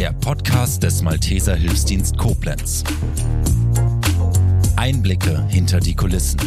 der 0.00 0.14
Podcast 0.14 0.82
des 0.82 1.02
Malteser 1.02 1.54
Hilfsdienst 1.54 2.16
Koblenz. 2.16 2.84
Einblicke 4.74 5.46
hinter 5.48 5.78
die 5.78 5.94
Kulissen. 5.94 6.40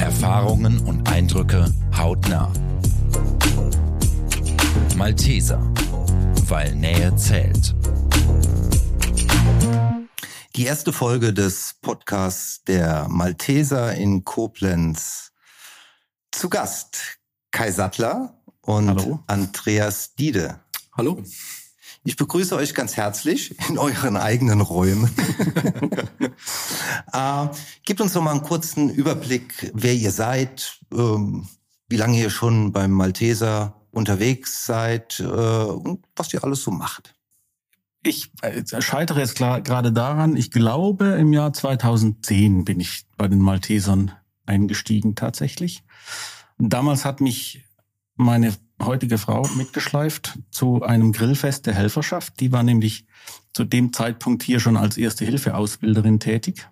Erfahrungen 0.00 0.80
und 0.80 1.06
Eindrücke 1.10 1.70
hautnah. 1.94 2.50
Malteser, 4.96 5.60
weil 6.46 6.74
Nähe 6.74 7.14
zählt. 7.16 7.74
Die 10.56 10.64
erste 10.64 10.94
Folge 10.94 11.34
des 11.34 11.74
Podcasts 11.82 12.64
der 12.64 13.08
Malteser 13.10 13.94
in 13.94 14.24
Koblenz. 14.24 15.32
Zu 16.30 16.48
Gast 16.48 17.18
Kai 17.50 17.70
Sattler 17.70 18.40
und 18.62 18.88
Hallo. 18.88 19.20
Andreas 19.26 20.14
Diede. 20.14 20.60
Hallo. 20.96 21.22
Ich 22.04 22.16
begrüße 22.16 22.56
euch 22.56 22.74
ganz 22.74 22.96
herzlich 22.96 23.54
in 23.68 23.78
euren 23.78 24.16
eigenen 24.16 24.60
Räumen. 24.60 25.08
äh, 27.12 27.46
gebt 27.84 28.00
uns 28.00 28.14
doch 28.14 28.22
mal 28.22 28.32
einen 28.32 28.42
kurzen 28.42 28.90
Überblick, 28.90 29.70
wer 29.72 29.94
ihr 29.94 30.10
seid, 30.10 30.80
ähm, 30.92 31.46
wie 31.88 31.96
lange 31.96 32.18
ihr 32.18 32.30
schon 32.30 32.72
beim 32.72 32.90
Malteser 32.90 33.80
unterwegs 33.92 34.66
seid 34.66 35.20
äh, 35.20 35.24
und 35.24 36.04
was 36.16 36.34
ihr 36.34 36.42
alles 36.42 36.64
so 36.64 36.72
macht. 36.72 37.14
Ich 38.02 38.32
äh, 38.42 38.64
scheitere 38.82 39.20
jetzt 39.20 39.36
klar, 39.36 39.60
gerade 39.60 39.92
daran, 39.92 40.36
ich 40.36 40.50
glaube, 40.50 41.04
im 41.04 41.32
Jahr 41.32 41.52
2010 41.52 42.64
bin 42.64 42.80
ich 42.80 43.04
bei 43.16 43.28
den 43.28 43.38
Maltesern 43.38 44.10
eingestiegen 44.44 45.14
tatsächlich. 45.14 45.84
Damals 46.58 47.04
hat 47.04 47.20
mich 47.20 47.64
meine 48.16 48.54
heutige 48.84 49.18
Frau 49.18 49.48
mitgeschleift 49.56 50.38
zu 50.50 50.82
einem 50.82 51.12
Grillfest 51.12 51.66
der 51.66 51.74
Helferschaft. 51.74 52.40
Die 52.40 52.52
war 52.52 52.62
nämlich 52.62 53.06
zu 53.52 53.64
dem 53.64 53.92
Zeitpunkt 53.92 54.42
hier 54.42 54.60
schon 54.60 54.76
als 54.76 54.96
erste 54.96 55.24
Hilfeausbilderin 55.24 56.20
tätig. 56.20 56.68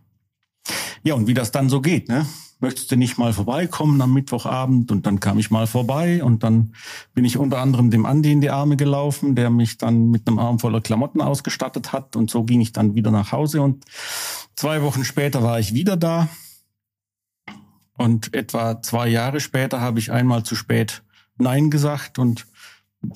Ja, 1.03 1.15
und 1.15 1.27
wie 1.27 1.35
das 1.35 1.51
dann 1.51 1.69
so 1.69 1.81
geht, 1.81 2.09
ne? 2.09 2.27
Möchtest 2.63 2.91
du 2.91 2.97
nicht 2.97 3.17
mal 3.17 3.33
vorbeikommen 3.33 4.03
am 4.03 4.13
Mittwochabend? 4.13 4.93
Und 4.93 5.07
dann 5.07 5.19
kam 5.19 5.39
ich 5.39 5.51
mal 5.51 5.67
vorbei 5.67 6.23
und 6.23 6.43
dann 6.43 6.75
bin 7.15 7.25
ich 7.25 7.39
unter 7.39 7.59
anderem 7.59 7.91
dem 7.91 8.05
Andi 8.05 8.33
in 8.33 8.43
die 8.43 8.51
Arme 8.51 8.77
gelaufen, 8.77 9.35
der 9.35 9.49
mich 9.49 9.79
dann 9.79 10.11
mit 10.11 10.29
einem 10.29 10.39
Arm 10.39 10.59
voller 10.59 10.83
Klamotten 10.83 11.23
ausgestattet 11.23 11.95
hat. 11.95 12.17
Und 12.17 12.31
so 12.31 12.45
ging 12.45 12.61
ich 12.61 12.73
dann 12.73 12.95
wieder 12.95 13.11
nach 13.11 13.33
Hause 13.33 13.63
und 13.63 13.87
zwei 14.57 14.83
Wochen 14.83 15.05
später 15.05 15.43
war 15.43 15.59
ich 15.59 15.73
wieder 15.73 15.97
da. 15.97 16.29
Und 17.97 18.35
etwa 18.35 18.83
zwei 18.83 19.09
Jahre 19.09 19.41
später 19.41 19.81
habe 19.81 19.99
ich 19.99 20.13
einmal 20.13 20.43
zu 20.43 20.55
spät 20.55 21.03
Nein 21.41 21.71
gesagt 21.71 22.19
und 22.19 22.47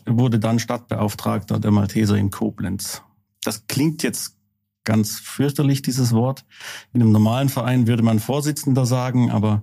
wurde 0.07 0.39
dann 0.39 0.59
Stadtbeauftragter 0.59 1.59
der 1.59 1.71
Malteser 1.71 2.17
in 2.17 2.31
Koblenz. 2.31 3.03
Das 3.43 3.67
klingt 3.67 4.03
jetzt 4.03 4.37
ganz 4.85 5.19
fürchterlich, 5.19 5.83
dieses 5.83 6.13
Wort. 6.13 6.45
In 6.93 7.03
einem 7.03 7.13
normalen 7.13 7.49
Verein 7.49 7.87
würde 7.87 8.03
man 8.03 8.21
Vorsitzender 8.21 8.87
sagen, 8.87 9.31
aber 9.31 9.63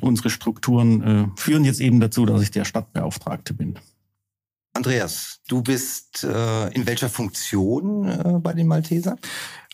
unsere 0.00 0.30
Strukturen 0.30 1.02
äh, 1.02 1.26
führen 1.36 1.64
jetzt 1.64 1.80
eben 1.80 2.00
dazu, 2.00 2.26
dass 2.26 2.42
ich 2.42 2.50
der 2.50 2.64
Stadtbeauftragte 2.64 3.54
bin. 3.54 3.78
Andreas, 4.76 5.40
du 5.48 5.62
bist 5.62 6.22
äh, 6.22 6.68
in 6.74 6.86
welcher 6.86 7.08
Funktion 7.08 8.06
äh, 8.06 8.38
bei 8.40 8.52
den 8.52 8.66
Malteser? 8.66 9.16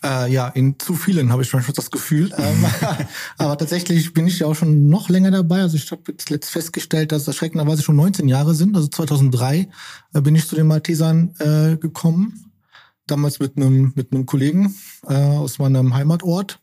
Äh, 0.04 0.32
ja, 0.32 0.46
in 0.48 0.78
zu 0.78 0.94
vielen 0.94 1.32
habe 1.32 1.42
ich 1.42 1.48
schon 1.48 1.64
das 1.74 1.90
Gefühl. 1.90 2.32
Ähm, 2.38 2.64
aber 3.36 3.58
tatsächlich 3.58 4.14
bin 4.14 4.28
ich 4.28 4.38
ja 4.38 4.46
auch 4.46 4.54
schon 4.54 4.88
noch 4.88 5.08
länger 5.08 5.32
dabei. 5.32 5.62
Also 5.62 5.76
ich 5.76 5.90
habe 5.90 6.02
jetzt 6.08 6.30
letzt 6.30 6.50
festgestellt, 6.50 7.10
dass 7.10 7.22
es 7.22 7.28
erschreckenderweise 7.28 7.82
schon 7.82 7.96
19 7.96 8.28
Jahre 8.28 8.54
sind. 8.54 8.76
Also 8.76 8.86
2003 8.86 9.68
äh, 10.14 10.20
bin 10.20 10.36
ich 10.36 10.46
zu 10.46 10.54
den 10.54 10.68
Maltesern 10.68 11.34
äh, 11.40 11.76
gekommen. 11.76 12.52
Damals 13.08 13.40
mit 13.40 13.56
einem 13.56 13.92
mit 13.96 14.12
einem 14.12 14.24
Kollegen 14.24 14.76
äh, 15.08 15.14
aus 15.14 15.58
meinem 15.58 15.94
Heimatort, 15.94 16.60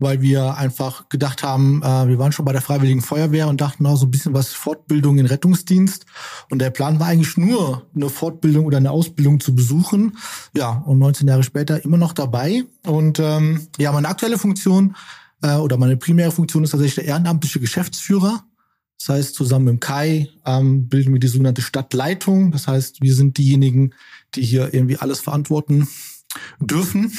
weil 0.00 0.22
wir 0.22 0.56
einfach 0.56 1.08
gedacht 1.08 1.42
haben, 1.42 1.82
äh, 1.82 2.08
wir 2.08 2.18
waren 2.18 2.32
schon 2.32 2.44
bei 2.44 2.52
der 2.52 2.62
Freiwilligen 2.62 3.02
Feuerwehr 3.02 3.46
und 3.48 3.60
dachten 3.60 3.86
auch 3.86 3.96
so 3.96 4.06
ein 4.06 4.10
bisschen 4.10 4.34
was 4.34 4.48
Fortbildung 4.48 5.18
in 5.18 5.26
Rettungsdienst. 5.26 6.06
Und 6.50 6.58
der 6.58 6.70
Plan 6.70 6.98
war 6.98 7.08
eigentlich 7.08 7.36
nur, 7.36 7.86
eine 7.94 8.08
Fortbildung 8.08 8.64
oder 8.64 8.78
eine 8.78 8.90
Ausbildung 8.90 9.38
zu 9.38 9.54
besuchen. 9.54 10.16
Ja, 10.56 10.82
und 10.86 10.98
19 10.98 11.28
Jahre 11.28 11.42
später 11.42 11.84
immer 11.84 11.98
noch 11.98 12.14
dabei. 12.14 12.64
Und 12.84 13.20
ähm, 13.20 13.68
ja, 13.78 13.92
meine 13.92 14.08
aktuelle 14.08 14.38
Funktion 14.38 14.96
äh, 15.42 15.54
oder 15.56 15.76
meine 15.76 15.96
primäre 15.96 16.32
Funktion 16.32 16.64
ist 16.64 16.70
tatsächlich 16.70 16.96
der 16.96 17.04
ehrenamtliche 17.04 17.60
Geschäftsführer. 17.60 18.42
Das 18.98 19.08
heißt, 19.08 19.34
zusammen 19.34 19.66
mit 19.66 19.80
Kai 19.80 20.28
ähm, 20.44 20.88
bilden 20.88 21.12
wir 21.12 21.20
die 21.20 21.28
sogenannte 21.28 21.62
Stadtleitung. 21.62 22.52
Das 22.52 22.66
heißt, 22.66 23.00
wir 23.00 23.14
sind 23.14 23.38
diejenigen, 23.38 23.94
die 24.34 24.42
hier 24.42 24.74
irgendwie 24.74 24.98
alles 24.98 25.20
verantworten 25.20 25.88
dürfen. 26.60 27.12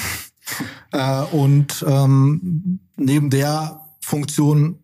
Äh, 0.92 1.22
und 1.32 1.84
ähm, 1.88 2.80
neben 2.96 3.30
der 3.30 3.80
Funktion 4.00 4.78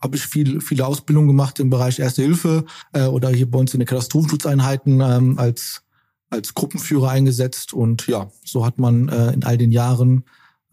habe 0.00 0.16
ich 0.16 0.26
viel, 0.26 0.60
viele 0.60 0.86
Ausbildungen 0.86 1.28
gemacht 1.28 1.58
im 1.58 1.70
Bereich 1.70 1.98
Erste 1.98 2.22
Hilfe 2.22 2.66
äh, 2.92 3.06
oder 3.06 3.30
hier 3.30 3.50
bei 3.50 3.58
uns 3.58 3.72
in 3.72 3.80
den 3.80 3.86
Katastrophenschutzeinheiten 3.86 5.00
ähm, 5.00 5.38
als, 5.38 5.82
als 6.30 6.54
Gruppenführer 6.54 7.10
eingesetzt. 7.10 7.72
Und 7.72 8.06
ja, 8.06 8.30
so 8.44 8.66
hat 8.66 8.78
man 8.78 9.08
äh, 9.08 9.32
in 9.32 9.44
all 9.44 9.56
den 9.56 9.72
Jahren 9.72 10.24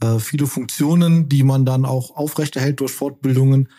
äh, 0.02 0.20
viele 0.20 0.48
Funktionen, 0.48 1.30
die 1.30 1.44
man 1.44 1.66
dann 1.66 1.86
auch 1.86 2.16
aufrechterhält 2.16 2.80
durch 2.80 2.92
Fortbildungen. 2.92 3.70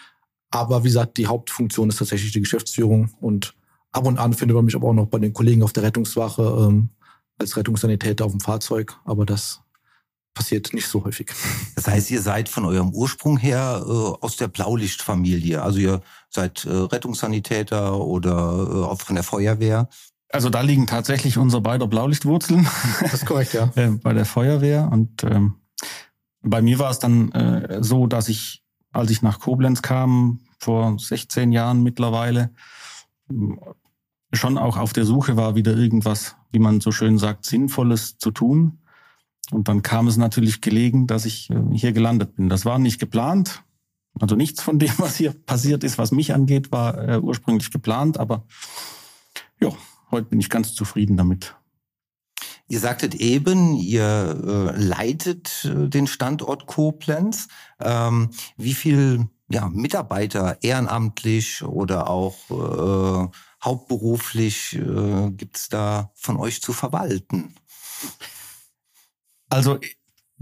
Aber 0.51 0.85
wie 0.85 0.89
gesagt, 0.89 1.17
die 1.19 1.27
Hauptfunktion 1.27 1.89
ist 1.89 1.99
tatsächlich 1.99 2.33
die 2.33 2.41
Geschäftsführung. 2.41 3.11
Und 3.21 3.55
ab 3.91 4.07
und 4.07 4.19
an 4.19 4.33
findet 4.33 4.55
man 4.55 4.65
mich 4.65 4.75
aber 4.75 4.89
auch 4.89 4.95
noch 4.95 5.07
bei 5.07 5.19
den 5.19 5.33
Kollegen 5.33 5.63
auf 5.63 5.73
der 5.73 5.83
Rettungswache 5.83 6.43
ähm, 6.43 6.91
als 7.39 7.57
Rettungssanitäter 7.57 8.25
auf 8.25 8.33
dem 8.33 8.41
Fahrzeug. 8.41 8.97
Aber 9.05 9.27
das 9.27 9.62
passiert 10.35 10.73
nicht 10.73 10.87
so 10.87 11.05
häufig. 11.05 11.31
Das 11.75 11.87
heißt, 11.87 12.11
ihr 12.11 12.23
seid 12.23 12.49
von 12.49 12.65
eurem 12.65 12.91
Ursprung 12.91 13.37
her 13.37 13.83
äh, 13.85 13.91
aus 13.91 14.37
der 14.37 14.49
Blaulichtfamilie. 14.49 15.63
Also 15.63 15.79
ihr 15.79 16.03
seid 16.31 16.65
äh, 16.65 16.71
Rettungssanitäter 16.71 17.99
oder 17.99 18.31
äh, 18.31 18.85
auch 18.85 19.01
von 19.01 19.17
der 19.17 19.25
Feuerwehr. 19.25 19.89
Also 20.31 20.49
da 20.49 20.63
liegen 20.63 20.87
tatsächlich 20.87 21.37
unsere 21.37 21.61
beider 21.61 21.87
Blaulichtwurzeln. 21.87 22.67
Das 23.01 23.15
ist 23.15 23.27
korrekt, 23.27 23.53
ja. 23.53 23.71
äh, 23.75 23.91
bei 23.91 24.15
der 24.15 24.25
Feuerwehr. 24.25 24.89
Und 24.91 25.25
ähm, 25.25 25.57
bei 26.41 26.63
mir 26.63 26.79
war 26.79 26.91
es 26.91 26.99
dann 26.99 27.31
äh, 27.33 27.83
so, 27.83 28.07
dass 28.07 28.29
ich, 28.29 28.63
als 28.93 29.11
ich 29.11 29.23
nach 29.23 29.41
Koblenz 29.41 29.83
kam, 29.83 30.41
vor 30.59 30.99
16 30.99 31.53
Jahren 31.53 31.83
mittlerweile, 31.83 32.51
schon 34.33 34.59
auch 34.59 34.77
auf 34.77 34.93
der 34.93 35.05
Suche 35.05 35.37
war, 35.37 35.55
wieder 35.55 35.77
irgendwas, 35.77 36.37
wie 36.51 36.59
man 36.59 36.81
so 36.81 36.93
schön 36.93 37.19
sagt, 37.19 37.45
Sinnvolles 37.45 38.19
zu 38.19 38.31
tun. 38.31 38.82
Und 39.51 39.69
dann 39.69 39.83
kam 39.83 40.07
es 40.07 40.17
natürlich 40.17 40.61
gelegen, 40.61 41.07
dass 41.07 41.25
ich 41.27 41.51
äh, 41.51 41.61
hier 41.73 41.93
gelandet 41.93 42.37
bin. 42.37 42.49
Das 42.49 42.65
war 42.65 42.79
nicht 42.79 42.99
geplant. 42.99 43.63
Also 44.21 44.37
nichts 44.37 44.63
von 44.63 44.79
dem, 44.79 44.93
was 44.99 45.17
hier 45.17 45.33
passiert 45.33 45.85
ist, 45.85 45.99
was 45.99 46.13
mich 46.13 46.35
angeht, 46.35 46.73
war 46.73 47.09
äh, 47.09 47.19
ursprünglich 47.19 47.71
geplant. 47.71 48.19
Aber 48.19 48.47
ja, 49.61 49.71
heute 50.11 50.29
bin 50.29 50.41
ich 50.41 50.51
ganz 50.51 50.75
zufrieden 50.75 51.17
damit. 51.17 51.55
Ihr 52.69 52.81
sagtet 52.81 53.15
eben, 53.17 53.77
ihr 53.77 54.73
äh, 54.75 54.81
leitet 54.81 55.65
äh, 55.65 55.89
den 55.89 56.07
Standort 56.07 56.67
Koblenz. 56.67 57.49
Ähm, 57.81 58.31
wie 58.57 58.75
viel 58.75 59.29
ja, 59.51 59.69
Mitarbeiter 59.69 60.57
ehrenamtlich 60.63 61.63
oder 61.63 62.09
auch 62.09 62.37
äh, 62.51 63.29
hauptberuflich 63.63 64.77
äh, 64.77 65.31
gibt 65.33 65.59
es 65.59 65.69
da 65.69 66.11
von 66.15 66.39
euch 66.39 66.63
zu 66.63 66.73
verwalten? 66.73 67.55
Also 69.53 69.79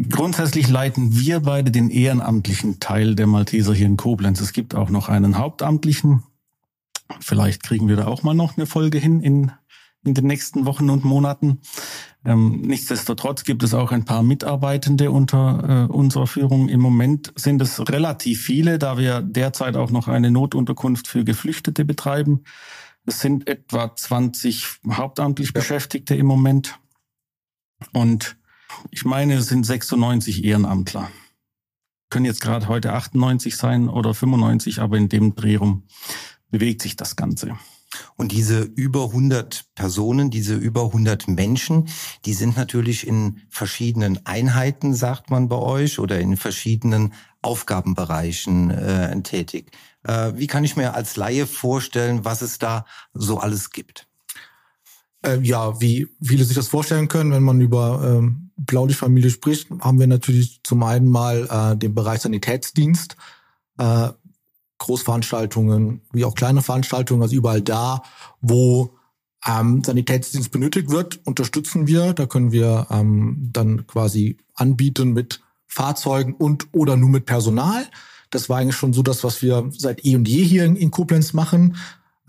grundsätzlich 0.09 0.69
leiten 0.69 1.19
wir 1.19 1.41
beide 1.41 1.72
den 1.72 1.91
ehrenamtlichen 1.91 2.78
Teil 2.78 3.16
der 3.16 3.26
Malteser 3.26 3.75
hier 3.75 3.87
in 3.87 3.97
Koblenz. 3.97 4.41
Es 4.41 4.53
gibt 4.53 4.75
auch 4.75 4.88
noch 4.88 5.09
einen 5.09 5.37
hauptamtlichen. 5.37 6.22
Vielleicht 7.19 7.65
kriegen 7.65 7.88
wir 7.88 7.97
da 7.97 8.06
auch 8.06 8.22
mal 8.22 8.34
noch 8.34 8.56
eine 8.56 8.66
Folge 8.66 8.99
hin 8.99 9.20
in, 9.20 9.50
in 10.04 10.15
den 10.15 10.28
nächsten 10.28 10.65
Wochen 10.65 10.90
und 10.90 11.05
Monaten. 11.05 11.58
Ähm, 12.25 12.61
nichtsdestotrotz 12.61 13.43
gibt 13.43 13.64
es 13.64 13.75
auch 13.75 13.90
ein 13.90 14.05
paar 14.05 14.23
Mitarbeitende 14.23 15.11
unter 15.11 15.88
äh, 15.88 15.93
unserer 15.93 16.29
Führung. 16.29 16.69
Im 16.69 16.81
Moment 16.81 17.32
sind 17.34 17.61
es 17.61 17.81
relativ 17.88 18.43
viele, 18.43 18.79
da 18.79 18.96
wir 18.96 19.23
derzeit 19.23 19.75
auch 19.75 19.90
noch 19.90 20.06
eine 20.06 20.31
Notunterkunft 20.31 21.08
für 21.08 21.25
Geflüchtete 21.25 21.84
betreiben. 21.84 22.44
Es 23.06 23.19
sind 23.20 23.49
etwa 23.49 23.93
20 23.93 24.67
hauptamtlich 24.93 25.49
ja. 25.49 25.52
Beschäftigte 25.55 26.14
im 26.14 26.26
Moment. 26.26 26.79
Und 27.93 28.37
ich 28.90 29.05
meine, 29.05 29.34
es 29.34 29.46
sind 29.46 29.64
96 29.64 30.44
Ehrenamtler. 30.44 31.11
Können 32.11 32.26
jetzt 32.26 32.40
gerade 32.40 32.69
heute 32.69 32.93
98 32.93 33.56
sein 33.56 33.88
oder 33.88 34.14
95, 34.14 34.81
aber 34.81 34.96
in 34.96 35.08
dem 35.08 35.34
Dreh 35.34 35.56
rum 35.56 35.84
bewegt 36.50 36.82
sich 36.82 36.96
das 36.96 37.17
Ganze. 37.17 37.56
Und 38.17 38.32
diese 38.32 38.62
über 38.62 39.06
100 39.06 39.64
Personen, 39.75 40.31
diese 40.31 40.55
über 40.55 40.84
100 40.87 41.28
Menschen, 41.28 41.88
die 42.25 42.34
sind 42.34 42.56
natürlich 42.56 43.06
in 43.06 43.43
verschiedenen 43.49 44.25
Einheiten, 44.26 44.94
sagt 44.94 45.31
man 45.31 45.49
bei 45.49 45.56
euch, 45.56 45.99
oder 45.99 46.20
in 46.20 46.37
verschiedenen 46.37 47.14
Aufgabenbereichen 47.43 48.70
äh, 48.70 49.22
tätig. 49.22 49.72
Äh, 50.05 50.32
wie 50.37 50.46
kann 50.46 50.64
ich 50.64 50.76
mir 50.76 50.94
als 50.94 51.17
Laie 51.17 51.46
vorstellen, 51.46 52.25
was 52.25 52.43
es 52.43 52.58
da 52.58 52.84
so 53.12 53.38
alles 53.38 53.70
gibt? 53.70 54.09
Äh, 55.22 55.40
ja, 55.43 55.81
wie 55.81 56.08
viele 56.22 56.44
sich 56.44 56.56
das 56.56 56.69
vorstellen 56.69 57.08
können, 57.08 57.32
wenn 57.32 57.43
man 57.43 57.61
über 57.61 58.02
ähm, 58.05 58.50
Blaulichtfamilie 58.56 59.31
spricht, 59.31 59.69
haben 59.81 59.99
wir 59.99 60.06
natürlich 60.06 60.61
zum 60.62 60.82
einen 60.82 61.08
mal 61.08 61.46
äh, 61.50 61.76
den 61.76 61.94
Bereich 61.94 62.20
Sanitätsdienst, 62.20 63.17
äh, 63.78 64.08
Großveranstaltungen 64.78 66.00
wie 66.12 66.25
auch 66.25 66.34
kleine 66.34 66.62
Veranstaltungen, 66.62 67.22
also 67.22 67.37
überall 67.37 67.61
da, 67.61 68.02
wo 68.40 68.96
ähm, 69.46 69.82
Sanitätsdienst 69.84 70.50
benötigt 70.50 70.90
wird, 70.90 71.20
unterstützen 71.26 71.87
wir. 71.87 72.12
Da 72.12 72.26
können 72.26 72.52
wir 72.52 72.87
ähm, 72.90 73.50
dann 73.52 73.87
quasi 73.87 74.38
anbieten 74.55 75.12
mit 75.12 75.40
Fahrzeugen 75.67 76.34
und 76.34 76.69
oder 76.72 76.96
nur 76.96 77.11
mit 77.11 77.26
Personal. 77.26 77.87
Das 78.31 78.49
war 78.49 78.58
eigentlich 78.58 78.76
schon 78.76 78.93
so 78.93 79.02
das, 79.02 79.25
was 79.25 79.43
wir 79.43 79.70
seit 79.70 80.05
eh 80.05 80.17
und 80.17 80.28
je 80.28 80.44
hier 80.44 80.64
in, 80.64 80.76
in 80.76 80.90
Koblenz 80.90 81.32
machen. 81.32 81.76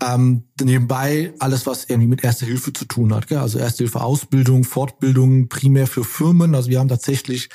Ähm, 0.02 0.44
nebenbei 0.60 1.32
alles, 1.38 1.66
was 1.66 1.84
irgendwie 1.84 2.08
mit 2.08 2.24
Erste 2.24 2.44
Hilfe 2.44 2.72
zu 2.72 2.86
tun 2.86 3.14
hat. 3.14 3.28
Gell? 3.28 3.38
Also 3.38 3.58
Erste 3.58 3.84
Hilfe 3.84 4.00
Ausbildung, 4.00 4.64
Fortbildung, 4.64 5.48
primär 5.48 5.86
für 5.86 6.02
Firmen. 6.02 6.54
Also 6.54 6.70
wir 6.70 6.80
haben 6.80 6.88
tatsächlich 6.88 7.50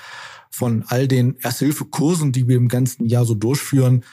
von 0.49 0.85
all 0.87 1.07
den 1.07 1.35
Erste 1.41 1.65
Hilfe 1.65 1.85
Kursen, 1.85 2.31
die 2.31 2.47
wir 2.47 2.55
im 2.55 2.69
ganzen 2.69 3.05
Jahr 3.05 3.25
so 3.25 3.35
durchführen, 3.35 4.03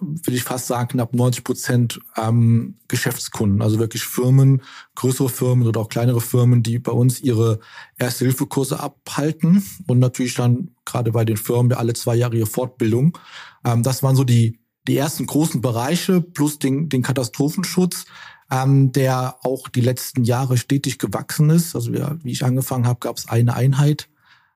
will 0.00 0.34
ich 0.34 0.42
fast 0.42 0.66
sagen, 0.66 0.88
knapp 0.88 1.14
90 1.14 1.44
Prozent 1.44 2.00
ähm, 2.16 2.76
Geschäftskunden, 2.88 3.62
also 3.62 3.78
wirklich 3.78 4.02
Firmen, 4.02 4.62
größere 4.94 5.28
Firmen 5.28 5.66
oder 5.66 5.80
auch 5.80 5.88
kleinere 5.88 6.20
Firmen, 6.20 6.62
die 6.62 6.78
bei 6.78 6.92
uns 6.92 7.20
ihre 7.20 7.60
Erste-Hilfe-Kurse 7.98 8.80
abhalten 8.80 9.64
und 9.86 9.98
natürlich 9.98 10.34
dann 10.34 10.72
gerade 10.84 11.12
bei 11.12 11.24
den 11.24 11.36
Firmen 11.36 11.72
alle 11.72 11.94
zwei 11.94 12.16
Jahre 12.16 12.36
ihre 12.36 12.46
Fortbildung. 12.46 13.16
Ähm, 13.64 13.82
das 13.82 14.02
waren 14.02 14.16
so 14.16 14.24
die, 14.24 14.58
die 14.86 14.96
ersten 14.96 15.26
großen 15.26 15.60
Bereiche 15.60 16.20
plus 16.20 16.58
den, 16.58 16.88
den 16.88 17.02
Katastrophenschutz, 17.02 18.06
ähm, 18.50 18.92
der 18.92 19.36
auch 19.42 19.68
die 19.68 19.80
letzten 19.80 20.24
Jahre 20.24 20.56
stetig 20.56 20.98
gewachsen 20.98 21.50
ist. 21.50 21.74
Also 21.74 21.92
wir, 21.92 22.18
wie 22.22 22.32
ich 22.32 22.44
angefangen 22.44 22.86
habe, 22.86 23.00
gab 23.00 23.16
es 23.16 23.28
eine 23.28 23.54
Einheit 23.54 24.08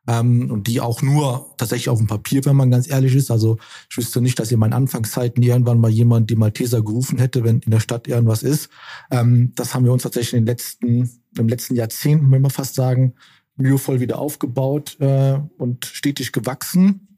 ähm, 0.06 0.50
und 0.50 0.67
die 0.67 0.81
auch 0.81 1.03
nur 1.03 1.55
tatsächlich 1.56 1.88
auf 1.88 1.99
dem 1.99 2.06
Papier, 2.06 2.44
wenn 2.44 2.56
man 2.56 2.71
ganz 2.71 2.88
ehrlich 2.88 3.15
ist. 3.15 3.31
Also 3.31 3.59
ich 3.91 3.97
wüsste 3.97 4.21
nicht, 4.21 4.38
dass 4.38 4.53
in 4.53 4.59
meinen 4.59 4.73
Anfangszeiten 4.73 5.43
irgendwann 5.43 5.81
mal 5.81 5.91
jemand 5.91 6.31
die 6.31 6.37
Malteser 6.37 6.82
gerufen 6.82 7.19
hätte, 7.19 7.44
wenn 7.44 7.61
in 7.61 7.71
der 7.71 7.81
Stadt 7.81 8.09
irgendwas 8.09 8.43
ist. 8.43 8.71
Ähm, 9.11 9.53
das 9.56 9.75
haben 9.75 9.85
wir 9.85 9.93
uns 9.93 10.03
tatsächlich 10.03 10.35
in 10.35 10.41
den 10.41 10.47
letzten, 10.47 11.11
im 11.37 11.49
letzten 11.49 11.75
Jahrzehnt, 11.75 12.31
wenn 12.31 12.43
man 12.43 12.50
fast 12.50 12.75
sagen, 12.75 13.15
mühevoll 13.56 14.00
wieder 14.00 14.19
aufgebaut 14.19 14.97
äh, 15.00 15.38
und 15.59 15.85
stetig 15.85 16.32
gewachsen. 16.32 17.09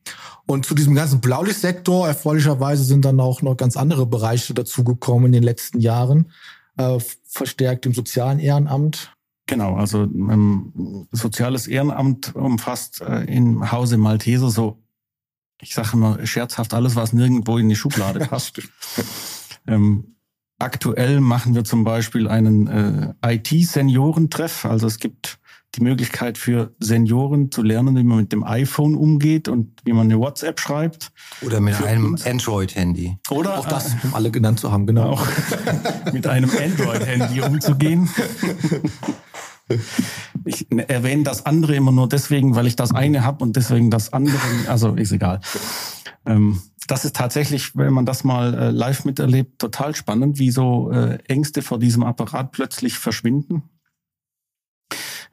Und 0.46 0.66
zu 0.66 0.74
diesem 0.74 0.94
ganzen 0.94 1.20
Blaulichtsektor, 1.20 2.06
erfreulicherweise 2.06 2.84
sind 2.84 3.04
dann 3.04 3.20
auch 3.20 3.42
noch 3.42 3.56
ganz 3.56 3.76
andere 3.76 4.06
Bereiche 4.06 4.54
dazugekommen 4.54 5.26
in 5.26 5.32
den 5.32 5.42
letzten 5.42 5.80
Jahren, 5.80 6.30
äh, 6.76 6.98
verstärkt 7.24 7.86
im 7.86 7.94
sozialen 7.94 8.38
Ehrenamt, 8.38 9.12
Genau, 9.46 9.74
also 9.74 10.04
ähm, 10.04 11.06
soziales 11.10 11.66
Ehrenamt 11.66 12.34
umfasst 12.34 13.00
äh, 13.00 13.24
im 13.24 13.72
Hause 13.72 13.98
Malteser 13.98 14.50
so, 14.50 14.78
ich 15.60 15.74
sage 15.74 15.90
immer 15.94 16.24
scherzhaft, 16.26 16.74
alles, 16.74 16.96
was 16.96 17.12
nirgendwo 17.12 17.58
in 17.58 17.68
die 17.68 17.76
Schublade 17.76 18.20
passt. 18.30 18.62
ähm, 19.66 20.16
aktuell 20.58 21.20
machen 21.20 21.54
wir 21.54 21.64
zum 21.64 21.84
Beispiel 21.84 22.28
einen 22.28 23.14
äh, 23.22 23.34
IT-Seniorentreff. 23.34 24.64
Also 24.64 24.86
es 24.86 24.98
gibt 24.98 25.38
die 25.74 25.82
Möglichkeit 25.82 26.36
für 26.36 26.74
Senioren 26.80 27.50
zu 27.50 27.62
lernen, 27.62 27.96
wie 27.96 28.02
man 28.02 28.18
mit 28.18 28.32
dem 28.32 28.44
iPhone 28.44 28.94
umgeht 28.94 29.48
und 29.48 29.80
wie 29.84 29.92
man 29.92 30.10
eine 30.10 30.18
WhatsApp 30.18 30.60
schreibt. 30.60 31.12
Oder 31.40 31.60
mit 31.60 31.74
für 31.74 31.86
einem 31.86 32.16
Android-Handy. 32.24 33.16
Oder 33.30 33.58
auch 33.58 33.66
das, 33.66 33.96
um 34.02 34.14
alle 34.14 34.30
genannt 34.30 34.60
zu 34.60 34.70
haben, 34.70 34.86
genau. 34.86 35.10
Auch 35.10 35.26
mit 36.12 36.26
einem 36.26 36.50
Android-Handy 36.50 37.40
umzugehen. 37.40 38.08
Ich 40.44 40.66
erwähne 40.70 41.22
das 41.22 41.46
andere 41.46 41.74
immer 41.74 41.92
nur 41.92 42.08
deswegen, 42.08 42.54
weil 42.54 42.66
ich 42.66 42.76
das 42.76 42.94
eine 42.94 43.24
habe 43.24 43.42
und 43.42 43.56
deswegen 43.56 43.90
das 43.90 44.12
andere. 44.12 44.36
Also 44.66 44.94
ist 44.94 45.12
egal. 45.12 45.40
Ähm, 46.26 46.60
das 46.86 47.04
ist 47.04 47.16
tatsächlich, 47.16 47.76
wenn 47.76 47.92
man 47.92 48.04
das 48.04 48.24
mal 48.24 48.54
äh, 48.54 48.70
live 48.70 49.04
miterlebt, 49.04 49.58
total 49.58 49.94
spannend, 49.94 50.38
wie 50.38 50.50
so 50.50 50.90
äh, 50.90 51.18
Ängste 51.28 51.62
vor 51.62 51.78
diesem 51.78 52.02
Apparat 52.02 52.52
plötzlich 52.52 52.98
verschwinden. 52.98 53.62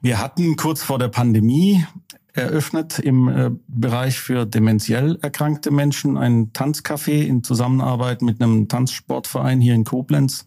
Wir 0.00 0.18
hatten 0.18 0.56
kurz 0.56 0.82
vor 0.82 0.98
der 0.98 1.08
Pandemie 1.08 1.84
eröffnet 2.32 2.98
im 2.98 3.28
äh, 3.28 3.50
Bereich 3.68 4.18
für 4.18 4.46
dementiell 4.46 5.18
erkrankte 5.20 5.70
Menschen 5.70 6.16
ein 6.16 6.52
Tanzcafé 6.52 7.22
in 7.22 7.42
Zusammenarbeit 7.42 8.22
mit 8.22 8.40
einem 8.40 8.68
Tanzsportverein 8.68 9.60
hier 9.60 9.74
in 9.74 9.84
Koblenz, 9.84 10.46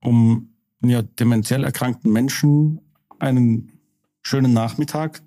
um 0.00 0.54
ja, 0.82 1.02
dementiell 1.02 1.64
erkrankten 1.64 2.12
Menschen 2.12 2.80
einen 3.18 3.72
schönen 4.22 4.52
Nachmittag 4.52 5.22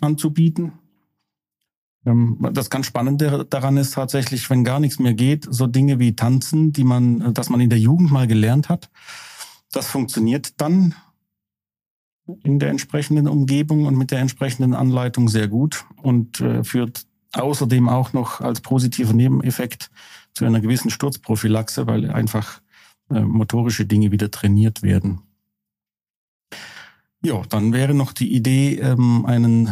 anzubieten. 0.00 0.72
Ähm, 2.04 2.38
das 2.52 2.70
ganz 2.70 2.86
Spannende 2.86 3.46
daran 3.48 3.78
ist 3.78 3.94
tatsächlich, 3.94 4.48
wenn 4.50 4.64
gar 4.64 4.80
nichts 4.80 4.98
mehr 4.98 5.14
geht, 5.14 5.46
so 5.48 5.66
Dinge 5.66 5.98
wie 5.98 6.14
Tanzen, 6.14 6.72
die 6.72 6.84
man, 6.84 7.34
dass 7.34 7.48
man 7.48 7.60
in 7.60 7.70
der 7.70 7.80
Jugend 7.80 8.12
mal 8.12 8.26
gelernt 8.26 8.68
hat, 8.68 8.90
das 9.72 9.88
funktioniert 9.88 10.60
dann 10.60 10.94
in 12.42 12.58
der 12.58 12.70
entsprechenden 12.70 13.28
Umgebung 13.28 13.86
und 13.86 13.96
mit 13.96 14.10
der 14.10 14.20
entsprechenden 14.20 14.74
Anleitung 14.74 15.28
sehr 15.28 15.48
gut 15.48 15.84
und 16.02 16.40
äh, 16.40 16.64
führt 16.64 17.06
außerdem 17.32 17.88
auch 17.88 18.12
noch 18.12 18.40
als 18.40 18.60
positiver 18.60 19.12
Nebeneffekt 19.12 19.90
zu 20.34 20.44
einer 20.44 20.60
gewissen 20.60 20.90
Sturzprophylaxe, 20.90 21.86
weil 21.86 22.10
einfach 22.10 22.60
äh, 23.10 23.20
motorische 23.20 23.86
Dinge 23.86 24.10
wieder 24.10 24.30
trainiert 24.30 24.82
werden. 24.82 25.22
Ja, 27.22 27.42
dann 27.48 27.72
wäre 27.72 27.94
noch 27.94 28.12
die 28.12 28.34
Idee, 28.34 28.78
ähm, 28.78 29.24
einen, 29.26 29.66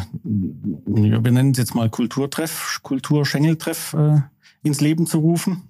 ja, 0.87 1.23
wir 1.23 1.31
nennen 1.31 1.53
es 1.53 1.59
jetzt 1.59 1.75
mal 1.75 1.91
Kulturtreff, 1.91 2.81
Kulturschengeltreff 2.83 3.95
äh, 3.95 4.21
ins 4.62 4.81
Leben 4.81 5.07
zu 5.07 5.19
rufen. 5.19 5.62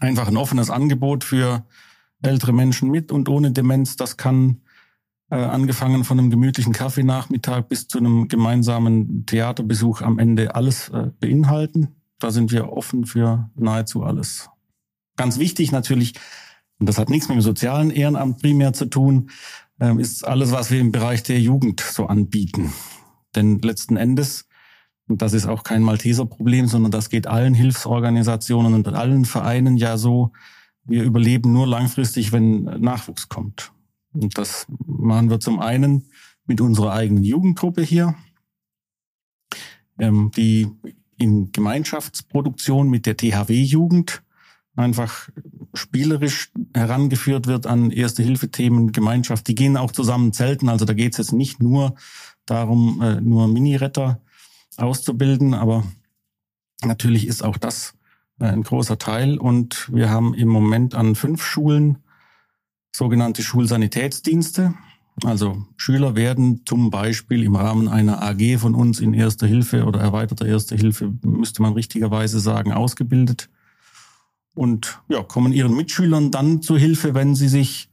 Einfach 0.00 0.28
ein 0.28 0.36
offenes 0.36 0.70
Angebot 0.70 1.24
für 1.24 1.64
ältere 2.22 2.52
Menschen 2.52 2.90
mit 2.90 3.12
und 3.12 3.28
ohne 3.28 3.52
Demenz. 3.52 3.96
Das 3.96 4.16
kann 4.16 4.62
äh, 5.32 5.36
angefangen 5.36 6.04
von 6.04 6.18
einem 6.18 6.28
gemütlichen 6.28 6.74
Kaffeenachmittag 6.74 7.62
bis 7.62 7.88
zu 7.88 7.96
einem 7.96 8.28
gemeinsamen 8.28 9.24
Theaterbesuch 9.24 10.02
am 10.02 10.18
Ende 10.18 10.54
alles 10.54 10.90
äh, 10.90 11.10
beinhalten. 11.20 11.96
Da 12.18 12.30
sind 12.30 12.52
wir 12.52 12.70
offen 12.70 13.06
für 13.06 13.50
nahezu 13.54 14.02
alles. 14.02 14.50
Ganz 15.16 15.38
wichtig 15.38 15.72
natürlich, 15.72 16.12
und 16.78 16.86
das 16.86 16.98
hat 16.98 17.08
nichts 17.08 17.28
mit 17.28 17.38
dem 17.38 17.40
sozialen 17.40 17.90
Ehrenamt 17.90 18.42
primär 18.42 18.74
zu 18.74 18.84
tun, 18.84 19.30
ähm, 19.80 19.98
ist 19.98 20.28
alles, 20.28 20.52
was 20.52 20.70
wir 20.70 20.80
im 20.80 20.92
Bereich 20.92 21.22
der 21.22 21.40
Jugend 21.40 21.80
so 21.80 22.08
anbieten. 22.08 22.70
Denn 23.34 23.58
letzten 23.60 23.96
Endes, 23.96 24.46
und 25.08 25.22
das 25.22 25.32
ist 25.32 25.46
auch 25.46 25.64
kein 25.64 25.82
Malteser 25.82 26.26
Problem, 26.26 26.66
sondern 26.66 26.92
das 26.92 27.08
geht 27.08 27.26
allen 27.26 27.54
Hilfsorganisationen 27.54 28.74
und 28.74 28.86
allen 28.88 29.24
Vereinen 29.24 29.78
ja 29.78 29.96
so, 29.96 30.32
wir 30.84 31.04
überleben 31.04 31.54
nur 31.54 31.66
langfristig, 31.66 32.32
wenn 32.32 32.64
Nachwuchs 32.64 33.30
kommt. 33.30 33.72
Und 34.12 34.36
das 34.38 34.66
machen 34.86 35.30
wir 35.30 35.40
zum 35.40 35.60
einen 35.60 36.08
mit 36.46 36.60
unserer 36.60 36.92
eigenen 36.92 37.24
Jugendgruppe 37.24 37.82
hier, 37.82 38.14
ähm, 39.98 40.30
die 40.36 40.68
in 41.16 41.52
Gemeinschaftsproduktion 41.52 42.88
mit 42.88 43.06
der 43.06 43.16
THW-Jugend 43.16 44.22
einfach 44.74 45.28
spielerisch 45.74 46.50
herangeführt 46.74 47.46
wird 47.46 47.66
an 47.66 47.90
Erste-Hilfe-Themen, 47.90 48.92
Gemeinschaft. 48.92 49.46
Die 49.48 49.54
gehen 49.54 49.76
auch 49.76 49.92
zusammen 49.92 50.32
zelten. 50.32 50.68
Also 50.68 50.84
da 50.84 50.94
geht 50.94 51.12
es 51.12 51.18
jetzt 51.18 51.32
nicht 51.32 51.62
nur 51.62 51.94
darum, 52.46 53.00
äh, 53.02 53.20
nur 53.20 53.48
Mini-Retter 53.48 54.20
auszubilden, 54.76 55.54
aber 55.54 55.84
natürlich 56.82 57.26
ist 57.26 57.44
auch 57.44 57.58
das 57.58 57.94
äh, 58.40 58.46
ein 58.46 58.62
großer 58.62 58.98
Teil. 58.98 59.38
Und 59.38 59.90
wir 59.92 60.10
haben 60.10 60.34
im 60.34 60.48
Moment 60.48 60.94
an 60.94 61.14
fünf 61.14 61.42
Schulen 61.44 61.98
sogenannte 62.94 63.42
Schulsanitätsdienste. 63.42 64.74
Also 65.24 65.66
Schüler 65.76 66.16
werden 66.16 66.62
zum 66.64 66.90
Beispiel 66.90 67.42
im 67.42 67.56
Rahmen 67.56 67.88
einer 67.88 68.22
AG 68.22 68.58
von 68.58 68.74
uns 68.74 69.00
in 69.00 69.12
Erster 69.12 69.46
Hilfe 69.46 69.84
oder 69.84 70.00
erweiterter 70.00 70.46
Erster 70.46 70.76
Hilfe, 70.76 71.12
müsste 71.22 71.62
man 71.62 71.74
richtigerweise 71.74 72.40
sagen, 72.40 72.72
ausgebildet 72.72 73.50
und 74.54 75.00
ja, 75.08 75.22
kommen 75.22 75.52
ihren 75.52 75.74
Mitschülern 75.74 76.30
dann 76.30 76.62
zu 76.62 76.76
Hilfe, 76.76 77.14
wenn 77.14 77.34
sie 77.34 77.48
sich 77.48 77.90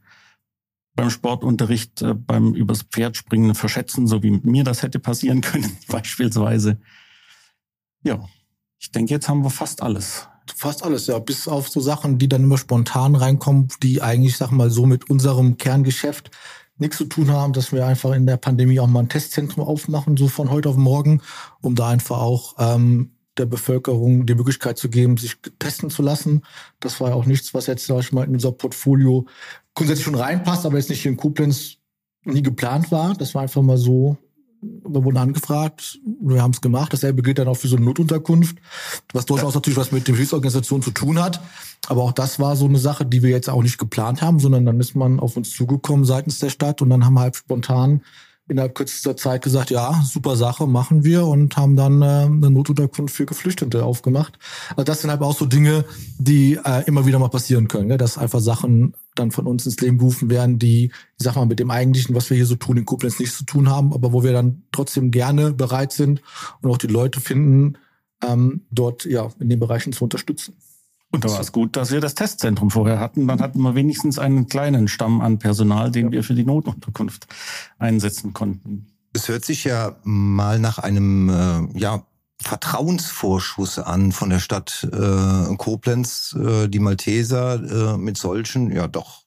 beim 0.94 1.10
Sportunterricht 1.10 2.02
äh, 2.02 2.14
beim 2.14 2.54
übers 2.54 2.82
Pferd 2.82 3.16
springen 3.16 3.54
verschätzen, 3.54 4.06
so 4.06 4.22
wie 4.22 4.30
mir 4.30 4.64
das 4.64 4.82
hätte 4.82 4.98
passieren 4.98 5.40
können, 5.42 5.76
beispielsweise. 5.88 6.78
Ja, 8.02 8.28
ich 8.78 8.90
denke, 8.92 9.14
jetzt 9.14 9.28
haben 9.28 9.44
wir 9.44 9.50
fast 9.50 9.82
alles. 9.82 10.28
Fast 10.56 10.84
alles, 10.84 11.06
ja, 11.06 11.18
bis 11.18 11.48
auf 11.48 11.68
so 11.68 11.80
Sachen, 11.80 12.18
die 12.18 12.28
dann 12.28 12.44
immer 12.44 12.58
spontan 12.58 13.14
reinkommen, 13.14 13.68
die 13.82 14.02
eigentlich, 14.02 14.36
sag 14.36 14.50
mal, 14.50 14.70
so 14.70 14.86
mit 14.86 15.10
unserem 15.10 15.56
Kerngeschäft 15.56 16.30
nichts 16.78 16.96
zu 16.96 17.04
tun 17.04 17.30
haben, 17.30 17.52
dass 17.52 17.72
wir 17.72 17.86
einfach 17.86 18.12
in 18.12 18.26
der 18.26 18.36
Pandemie 18.36 18.80
auch 18.80 18.86
mal 18.86 19.00
ein 19.00 19.08
Testzentrum 19.08 19.64
aufmachen, 19.64 20.16
so 20.16 20.28
von 20.28 20.50
heute 20.50 20.68
auf 20.68 20.76
morgen, 20.76 21.20
um 21.60 21.74
da 21.74 21.88
einfach 21.88 22.18
auch 22.18 22.54
ähm, 22.58 23.12
der 23.36 23.46
Bevölkerung 23.46 24.26
die 24.26 24.34
Möglichkeit 24.34 24.78
zu 24.78 24.88
geben, 24.88 25.16
sich 25.16 25.36
testen 25.58 25.90
zu 25.90 26.02
lassen. 26.02 26.42
Das 26.80 27.00
war 27.00 27.10
ja 27.10 27.14
auch 27.14 27.26
nichts, 27.26 27.54
was 27.54 27.66
jetzt, 27.66 27.86
sag 27.86 28.00
ich 28.00 28.12
mal, 28.12 28.24
in 28.24 28.34
unser 28.34 28.52
Portfolio 28.52 29.26
grundsätzlich 29.74 30.04
schon 30.04 30.14
reinpasst, 30.14 30.66
aber 30.66 30.78
jetzt 30.78 30.90
nicht 30.90 31.02
hier 31.02 31.10
in 31.10 31.16
Koblenz 31.16 31.76
nie 32.24 32.42
geplant 32.42 32.90
war. 32.90 33.14
Das 33.14 33.34
war 33.34 33.42
einfach 33.42 33.62
mal 33.62 33.78
so 33.78 34.16
wir 34.92 35.04
wurden 35.04 35.16
angefragt, 35.16 35.98
wir 36.20 36.42
haben 36.42 36.52
es 36.52 36.60
gemacht. 36.60 36.92
Dasselbe 36.92 37.22
gilt 37.22 37.38
dann 37.38 37.48
auch 37.48 37.56
für 37.56 37.68
so 37.68 37.76
eine 37.76 37.84
Notunterkunft, 37.84 38.56
was 39.12 39.26
durchaus 39.26 39.54
natürlich 39.54 39.78
was 39.78 39.92
mit 39.92 40.08
dem 40.08 40.16
Hilfsorganisation 40.16 40.82
zu 40.82 40.90
tun 40.90 41.22
hat. 41.22 41.40
Aber 41.88 42.02
auch 42.02 42.12
das 42.12 42.38
war 42.38 42.56
so 42.56 42.66
eine 42.66 42.78
Sache, 42.78 43.06
die 43.06 43.22
wir 43.22 43.30
jetzt 43.30 43.48
auch 43.48 43.62
nicht 43.62 43.78
geplant 43.78 44.22
haben, 44.22 44.38
sondern 44.38 44.66
dann 44.66 44.80
ist 44.80 44.94
man 44.94 45.20
auf 45.20 45.36
uns 45.36 45.50
zugekommen 45.50 46.04
seitens 46.04 46.38
der 46.38 46.50
Stadt 46.50 46.82
und 46.82 46.90
dann 46.90 47.04
haben 47.04 47.14
wir 47.14 47.20
halt 47.20 47.36
spontan 47.36 48.02
innerhalb 48.50 48.74
kürzester 48.74 49.16
Zeit 49.16 49.42
gesagt, 49.42 49.70
ja, 49.70 50.02
super 50.04 50.36
Sache, 50.36 50.66
machen 50.66 51.04
wir 51.04 51.24
und 51.24 51.56
haben 51.56 51.76
dann 51.76 52.02
äh, 52.02 52.06
eine 52.06 52.50
Notunterkunft 52.50 53.14
für 53.14 53.24
Geflüchtete 53.24 53.84
aufgemacht. 53.84 54.38
Also 54.70 54.82
das 54.82 55.00
sind 55.00 55.10
halt 55.10 55.22
auch 55.22 55.36
so 55.36 55.46
Dinge, 55.46 55.84
die 56.18 56.58
äh, 56.64 56.84
immer 56.86 57.06
wieder 57.06 57.18
mal 57.18 57.28
passieren 57.28 57.68
können, 57.68 57.86
ne? 57.86 57.96
dass 57.96 58.18
einfach 58.18 58.40
Sachen 58.40 58.94
dann 59.20 59.30
von 59.30 59.46
uns 59.46 59.66
ins 59.66 59.80
Leben 59.80 59.98
gerufen 59.98 60.30
werden, 60.30 60.58
die, 60.58 60.86
ich 60.86 60.92
sag 61.24 61.36
mal, 61.36 61.46
mit 61.46 61.60
dem 61.60 61.70
eigentlichen, 61.70 62.14
was 62.14 62.30
wir 62.30 62.36
hier 62.36 62.46
so 62.46 62.56
tun, 62.56 62.76
in 62.76 62.84
Koblenz 62.84 63.18
nichts 63.18 63.38
zu 63.38 63.44
tun 63.44 63.68
haben, 63.68 63.92
aber 63.92 64.12
wo 64.12 64.24
wir 64.24 64.32
dann 64.32 64.62
trotzdem 64.72 65.10
gerne 65.10 65.52
bereit 65.52 65.92
sind 65.92 66.22
und 66.60 66.70
auch 66.70 66.78
die 66.78 66.88
Leute 66.88 67.20
finden, 67.20 67.78
ähm, 68.26 68.62
dort 68.70 69.04
ja 69.04 69.28
in 69.38 69.48
den 69.48 69.60
Bereichen 69.60 69.92
zu 69.92 70.04
unterstützen. 70.04 70.56
Und 71.12 71.24
da 71.24 71.30
war 71.30 71.40
es 71.40 71.50
gut, 71.50 71.76
dass 71.76 71.90
wir 71.90 72.00
das 72.00 72.14
Testzentrum 72.14 72.70
vorher 72.70 73.00
hatten. 73.00 73.26
Dann 73.26 73.40
hatten 73.40 73.60
wir 73.62 73.74
wenigstens 73.74 74.18
einen 74.18 74.46
kleinen 74.46 74.86
Stamm 74.86 75.20
an 75.20 75.38
Personal, 75.38 75.90
den 75.90 76.06
ja. 76.06 76.12
wir 76.12 76.24
für 76.24 76.34
die 76.34 76.44
Notunterkunft 76.44 77.26
einsetzen 77.78 78.32
konnten. 78.32 78.86
Es 79.12 79.28
hört 79.28 79.44
sich 79.44 79.64
ja 79.64 79.96
mal 80.04 80.60
nach 80.60 80.78
einem 80.78 81.28
äh, 81.28 81.78
ja, 81.78 82.04
Vertrauensvorschuss 82.42 83.78
an 83.78 84.12
von 84.12 84.30
der 84.30 84.38
Stadt 84.38 84.88
äh, 84.92 85.54
Koblenz, 85.56 86.36
äh, 86.38 86.68
die 86.68 86.78
Malteser 86.78 87.94
äh, 87.94 87.96
mit 87.98 88.16
solchen, 88.16 88.70
ja 88.70 88.88
doch 88.88 89.22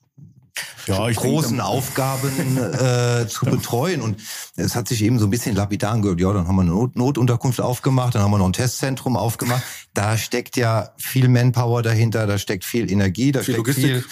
ja, 0.86 1.10
großen 1.10 1.58
denke, 1.58 1.66
Aufgaben 1.66 2.58
äh, 2.74 3.28
zu 3.28 3.46
betreuen. 3.46 4.02
Und 4.02 4.22
es 4.56 4.76
hat 4.76 4.88
sich 4.88 5.02
eben 5.04 5.20
so 5.20 5.26
ein 5.26 5.30
bisschen 5.30 5.56
lapidar 5.56 5.94
angehört. 5.94 6.20
Ja, 6.20 6.34
dann 6.34 6.48
haben 6.48 6.56
wir 6.56 6.62
eine 6.62 6.72
Not 6.72 6.96
Notunterkunft 6.96 7.62
aufgemacht, 7.62 8.16
dann 8.16 8.22
haben 8.24 8.32
wir 8.32 8.38
noch 8.38 8.48
ein 8.48 8.54
Testzentrum 8.54 9.16
aufgemacht. 9.16 9.64
Da 9.94 10.18
steckt 10.18 10.58
ja 10.58 10.90
viel 10.98 11.28
Manpower 11.28 11.82
dahinter, 11.82 12.28
da 12.28 12.38
steckt 12.38 12.66
viel 12.66 12.92
Energie, 12.92 13.32
da 13.32 13.40
viel 13.40 13.56
steckt 13.56 13.58
Logistik. 13.58 13.86
viel 13.86 14.06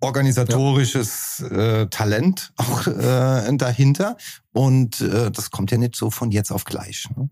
organisatorisches 0.00 1.44
ja. 1.50 1.80
äh, 1.80 1.86
Talent 1.88 2.52
auch 2.56 2.86
äh, 2.86 3.56
dahinter. 3.56 4.16
Und 4.52 5.00
äh, 5.00 5.30
das 5.30 5.50
kommt 5.50 5.70
ja 5.70 5.78
nicht 5.78 5.96
so 5.96 6.10
von 6.10 6.30
jetzt 6.30 6.52
auf 6.52 6.64
gleich. 6.64 7.08
Ne? 7.16 7.30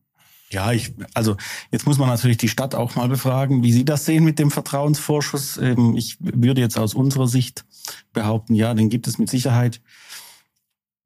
Ja, 0.50 0.72
ich, 0.72 0.94
also 1.14 1.36
jetzt 1.72 1.86
muss 1.86 1.98
man 1.98 2.08
natürlich 2.08 2.36
die 2.36 2.48
Stadt 2.48 2.74
auch 2.74 2.94
mal 2.94 3.08
befragen, 3.08 3.62
wie 3.64 3.72
sie 3.72 3.84
das 3.84 4.04
sehen 4.04 4.24
mit 4.24 4.38
dem 4.38 4.50
Vertrauensvorschuss. 4.50 5.58
Ähm, 5.58 5.96
ich 5.96 6.18
würde 6.20 6.60
jetzt 6.60 6.78
aus 6.78 6.94
unserer 6.94 7.26
Sicht 7.26 7.64
behaupten, 8.12 8.54
ja, 8.54 8.72
den 8.74 8.88
gibt 8.88 9.08
es 9.08 9.18
mit 9.18 9.28
Sicherheit. 9.28 9.80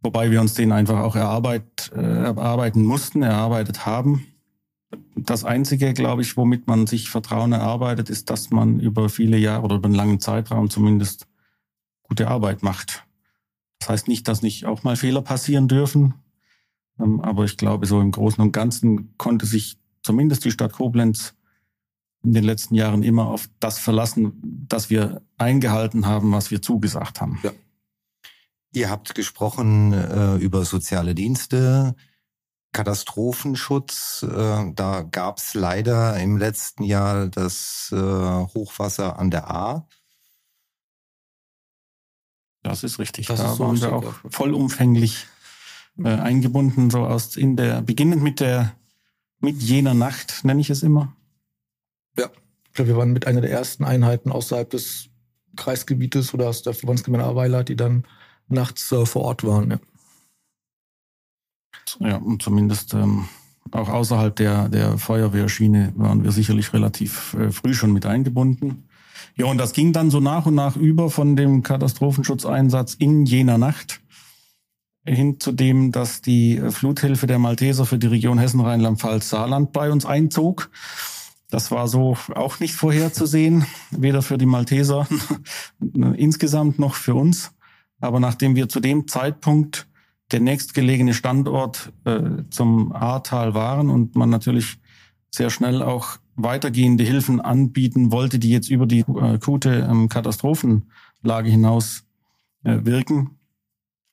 Wobei 0.02 0.30
wir 0.30 0.40
uns 0.40 0.54
den 0.54 0.73
einfach 0.73 1.00
auch 1.00 1.16
erarbeit, 1.16 1.90
äh, 1.94 2.00
erarbeiten 2.00 2.85
mussten, 2.85 3.23
erarbeitet 3.23 3.87
haben. 3.87 4.26
Das 5.14 5.44
Einzige, 5.44 5.92
glaube 5.94 6.23
ich, 6.23 6.37
womit 6.37 6.66
man 6.66 6.87
sich 6.87 7.11
Vertrauen 7.11 7.52
erarbeitet, 7.52 8.11
ist, 8.11 8.30
dass 8.30 8.50
man 8.50 8.80
über 8.80 9.09
viele 9.09 9.37
Jahre 9.37 9.62
oder 9.62 9.76
über 9.76 9.87
einen 9.87 9.94
langen 9.94 10.20
Zeitraum 10.20 10.68
zumindest 10.68 11.26
gute 12.02 12.28
Arbeit 12.28 12.62
macht. 12.62 13.04
Das 13.78 13.88
heißt 13.88 14.09
nicht, 14.09 14.28
dass 14.28 14.42
nicht 14.42 14.66
auch 14.66 14.82
mal 14.82 14.97
Fehler 14.97 15.23
passieren 15.23 15.68
dürfen. 15.68 16.14
Ähm, 17.00 17.21
aber 17.21 17.45
ich 17.45 17.57
glaube, 17.57 17.87
so 17.87 18.00
im 18.00 18.11
Großen 18.11 18.42
und 18.42 18.52
Ganzen 18.52 19.16
konnte 19.16 19.47
sich 19.47 19.78
zumindest 20.02 20.45
die 20.45 20.50
Stadt 20.50 20.73
Koblenz 20.73 21.35
in 22.23 22.35
den 22.35 22.45
letzten 22.45 22.75
Jahren 22.75 23.02
immer 23.02 23.28
auf 23.28 23.49
das 23.61 23.78
verlassen, 23.78 24.66
dass 24.69 24.90
wir 24.90 25.23
eingehalten 25.38 26.07
haben, 26.07 26.33
was 26.33 26.50
wir 26.50 26.61
zugesagt 26.61 27.21
haben. 27.21 27.38
Ja. 27.42 27.52
Ihr 28.73 28.90
habt 28.90 29.14
gesprochen 29.14 29.92
äh, 29.92 30.37
über 30.37 30.64
soziale 30.64 31.14
Dienste, 31.14 31.97
Katastrophenschutz. 32.73 34.23
Äh, 34.23 34.73
da 34.75 35.02
gab 35.02 35.38
es 35.38 35.54
leider 35.54 36.16
im 36.21 36.37
letzten 36.37 36.85
Jahr 36.85 37.28
das 37.28 37.90
äh, 37.92 37.97
Hochwasser 37.97 39.19
an 39.19 39.30
der 39.30 39.50
A. 39.50 39.88
Das 42.62 42.85
ist 42.85 42.99
richtig. 42.99 43.26
Das 43.26 43.40
da 43.40 43.50
ist 43.50 43.57
so 43.57 43.64
waren 43.64 43.80
wir 43.80 43.92
auch 43.92 44.14
vollumfänglich 44.30 45.26
äh, 45.99 46.09
eingebunden, 46.09 46.90
so 46.90 47.00
aus 47.00 47.37
in 47.37 47.56
der, 47.56 47.82
beginnend 47.82 48.23
mit 48.23 48.40
der, 48.40 48.75
mit 49.40 49.61
jener 49.62 49.94
Nacht, 49.94 50.44
nenne 50.44 50.61
ich 50.61 50.70
es 50.70 50.82
immer. 50.82 51.16
Ja, 52.18 52.26
ich 52.66 52.73
glaube, 52.73 52.90
wir 52.90 52.97
waren 52.97 53.12
mit 53.12 53.26
einer 53.26 53.40
der 53.40 53.50
ersten 53.50 53.85
Einheiten 53.85 54.30
außerhalb 54.30 54.68
des 54.70 55.09
Kreisgebietes 55.56 56.35
oder 56.35 56.49
aus 56.49 56.62
der 56.62 56.75
Verbandsgemeinde 56.75 57.26
Aweiler, 57.26 57.64
die 57.64 57.76
dann 57.76 58.04
nachts 58.49 58.90
äh, 58.92 59.06
vor 59.06 59.23
Ort 59.23 59.44
waren. 59.44 59.70
Ja, 62.00 62.09
ja 62.09 62.16
und 62.16 62.42
zumindest 62.42 62.94
ähm, 62.94 63.28
auch 63.70 63.88
außerhalb 63.88 64.35
der, 64.35 64.68
der 64.68 64.99
Feuerwehrschiene 64.99 65.92
waren 65.97 66.25
wir 66.25 66.32
sicherlich 66.32 66.73
relativ 66.73 67.35
äh, 67.35 67.50
früh 67.50 67.75
schon 67.75 67.92
mit 67.92 68.06
eingebunden. 68.06 68.88
Ja, 69.37 69.47
und 69.47 69.59
das 69.59 69.73
ging 69.73 69.92
dann 69.92 70.11
so 70.11 70.20
nach 70.20 70.47
und 70.47 70.54
nach 70.54 70.76
über 70.76 71.11
von 71.11 71.37
dem 71.37 71.62
Katastrophenschutzeinsatz 71.62 72.94
in 72.94 73.26
jener 73.26 73.59
Nacht 73.59 74.00
hin 75.07 75.40
zu 75.40 75.52
dem, 75.52 75.92
dass 75.92 76.21
die 76.21 76.61
Fluthilfe 76.71 77.26
der 77.26 77.38
Malteser 77.38 77.87
für 77.87 77.99
die 77.99 78.07
Region 78.07 78.38
Hessen, 78.38 78.61
Rheinland, 78.61 79.00
Pfalz, 79.00 79.30
Saarland 79.30 79.73
bei 79.73 79.90
uns 79.90 80.04
einzog. 80.04 80.71
Das 81.50 81.71
war 81.71 81.88
so 81.88 82.16
auch 82.35 82.61
nicht 82.61 82.75
vorherzusehen, 82.75 83.66
weder 83.90 84.23
für 84.23 84.38
die 84.38 84.47
Malteser 84.47 85.09
insgesamt 86.16 86.78
noch 86.78 86.95
für 86.95 87.14
uns. 87.14 87.52
Aber 88.00 88.21
nachdem 88.21 88.54
wir 88.57 88.69
zu 88.69 88.80
dem 88.80 89.09
Zeitpunkt 89.09 89.88
der 90.33 90.40
nächstgelegene 90.40 91.12
Standort 91.12 91.92
äh, 92.04 92.45
zum 92.50 92.92
Ahrtal 92.92 93.54
waren 93.54 93.90
und 93.90 94.14
man 94.14 94.30
natürlich 94.30 94.78
sehr 95.30 95.50
schnell 95.50 95.83
auch 95.83 96.19
weitergehende 96.37 97.04
Hilfen 97.04 97.40
anbieten 97.40 98.12
wollte, 98.12 98.38
die 98.38 98.50
jetzt 98.50 98.71
über 98.71 98.87
die 98.87 99.00
äh, 99.00 99.35
akute 99.35 99.88
ähm, 99.90 100.09
Katastrophenlage 100.09 101.50
hinaus 101.50 102.04
äh, 102.62 102.78
wirken, 102.85 103.39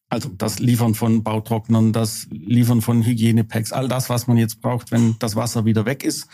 also 0.09 0.29
das 0.29 0.59
Liefern 0.59 0.95
von 0.95 1.23
Bautrocknern, 1.23 1.93
das 1.93 2.27
Liefern 2.29 2.81
von 2.81 3.03
Hygienepacks, 3.03 3.73
all 3.73 3.87
das, 3.87 4.09
was 4.09 4.27
man 4.27 4.37
jetzt 4.37 4.61
braucht, 4.61 4.91
wenn 4.91 5.15
das 5.19 5.35
Wasser 5.35 5.65
wieder 5.65 5.85
weg 5.85 6.03
ist, 6.03 6.27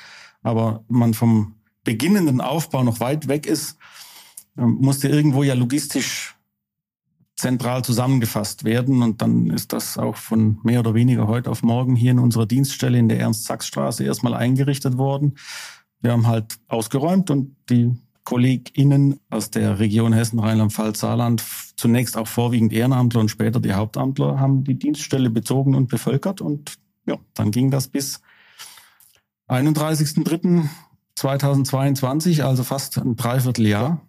aber 0.43 0.83
man 0.87 1.13
vom 1.13 1.55
beginnenden 1.83 2.41
Aufbau 2.41 2.83
noch 2.83 2.99
weit 2.99 3.27
weg 3.27 3.45
ist, 3.45 3.77
ähm, 4.57 4.77
musste 4.79 5.07
irgendwo 5.07 5.43
ja 5.43 5.53
logistisch 5.53 6.35
zentral 7.35 7.83
zusammengefasst 7.83 8.63
werden. 8.63 9.01
Und 9.01 9.21
dann 9.21 9.49
ist 9.49 9.73
das 9.73 9.97
auch 9.97 10.15
von 10.15 10.59
mehr 10.63 10.79
oder 10.79 10.93
weniger 10.93 11.27
heute 11.27 11.49
auf 11.49 11.63
morgen 11.63 11.95
hier 11.95 12.11
in 12.11 12.19
unserer 12.19 12.45
Dienststelle 12.45 12.97
in 12.97 13.09
der 13.09 13.19
Ernst-Sachs-Straße 13.19 14.03
erstmal 14.03 14.33
eingerichtet 14.33 14.97
worden. 14.97 15.35
Wir 16.01 16.11
haben 16.11 16.27
halt 16.27 16.57
ausgeräumt 16.67 17.29
und 17.29 17.55
die 17.69 17.91
KollegInnen 18.23 19.19
aus 19.29 19.51
der 19.51 19.79
Region 19.79 20.13
Hessen, 20.13 20.39
Rheinland-Pfalz, 20.39 20.99
Saarland, 20.99 21.43
zunächst 21.75 22.15
auch 22.17 22.27
vorwiegend 22.27 22.71
Ehrenamtler 22.71 23.19
und 23.21 23.29
später 23.29 23.59
die 23.59 23.73
Hauptamtler, 23.73 24.39
haben 24.39 24.63
die 24.63 24.75
Dienststelle 24.75 25.29
bezogen 25.29 25.75
und 25.75 25.89
bevölkert. 25.89 26.39
Und 26.41 26.75
ja, 27.05 27.17
dann 27.33 27.51
ging 27.51 27.69
das 27.69 27.89
bis 27.89 28.21
31.03.2022, 29.49 32.43
also 32.43 32.63
fast 32.63 32.97
ein 32.97 33.17
Dreivierteljahr, 33.17 34.01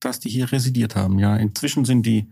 dass 0.00 0.20
die 0.20 0.30
hier 0.30 0.50
residiert 0.50 0.96
haben. 0.96 1.18
Ja, 1.18 1.36
inzwischen 1.36 1.84
sind 1.84 2.06
die 2.06 2.30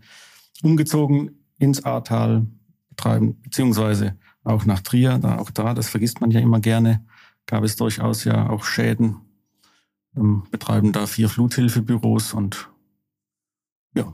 umgezogen 0.63 1.45
ins 1.59 1.83
Ahrtal, 1.83 2.47
betreiben, 2.89 3.39
beziehungsweise 3.41 4.17
auch 4.43 4.65
nach 4.65 4.81
Trier, 4.81 5.19
da 5.19 5.37
auch 5.37 5.51
da, 5.51 5.73
das 5.73 5.89
vergisst 5.89 6.21
man 6.21 6.31
ja 6.31 6.39
immer 6.39 6.59
gerne, 6.59 7.05
gab 7.45 7.63
es 7.63 7.75
durchaus 7.75 8.23
ja 8.23 8.49
auch 8.49 8.63
Schäden 8.63 9.17
betreiben 10.15 10.91
da 10.91 11.07
vier 11.07 11.29
Fluthilfebüros 11.29 12.33
und 12.33 12.69
ja. 13.95 14.13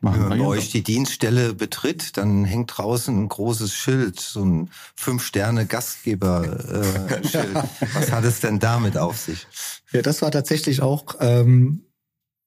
Wenn 0.00 0.20
man 0.20 0.28
bei 0.28 0.40
euch 0.40 0.70
die 0.70 0.84
Dienststelle 0.84 1.54
betritt, 1.54 2.16
dann 2.16 2.44
hängt 2.44 2.76
draußen 2.76 3.16
ein 3.16 3.28
großes 3.28 3.74
Schild, 3.74 4.20
so 4.20 4.44
ein 4.44 4.70
Fünf-Sterne-Gastgeber-Schild. 4.94 7.54
Was 7.94 8.12
hat 8.12 8.24
es 8.24 8.38
denn 8.38 8.60
damit 8.60 8.96
auf 8.96 9.18
sich? 9.18 9.48
Ja, 9.90 10.02
das 10.02 10.22
war 10.22 10.30
tatsächlich 10.30 10.82
auch 10.82 11.16
ähm, 11.18 11.82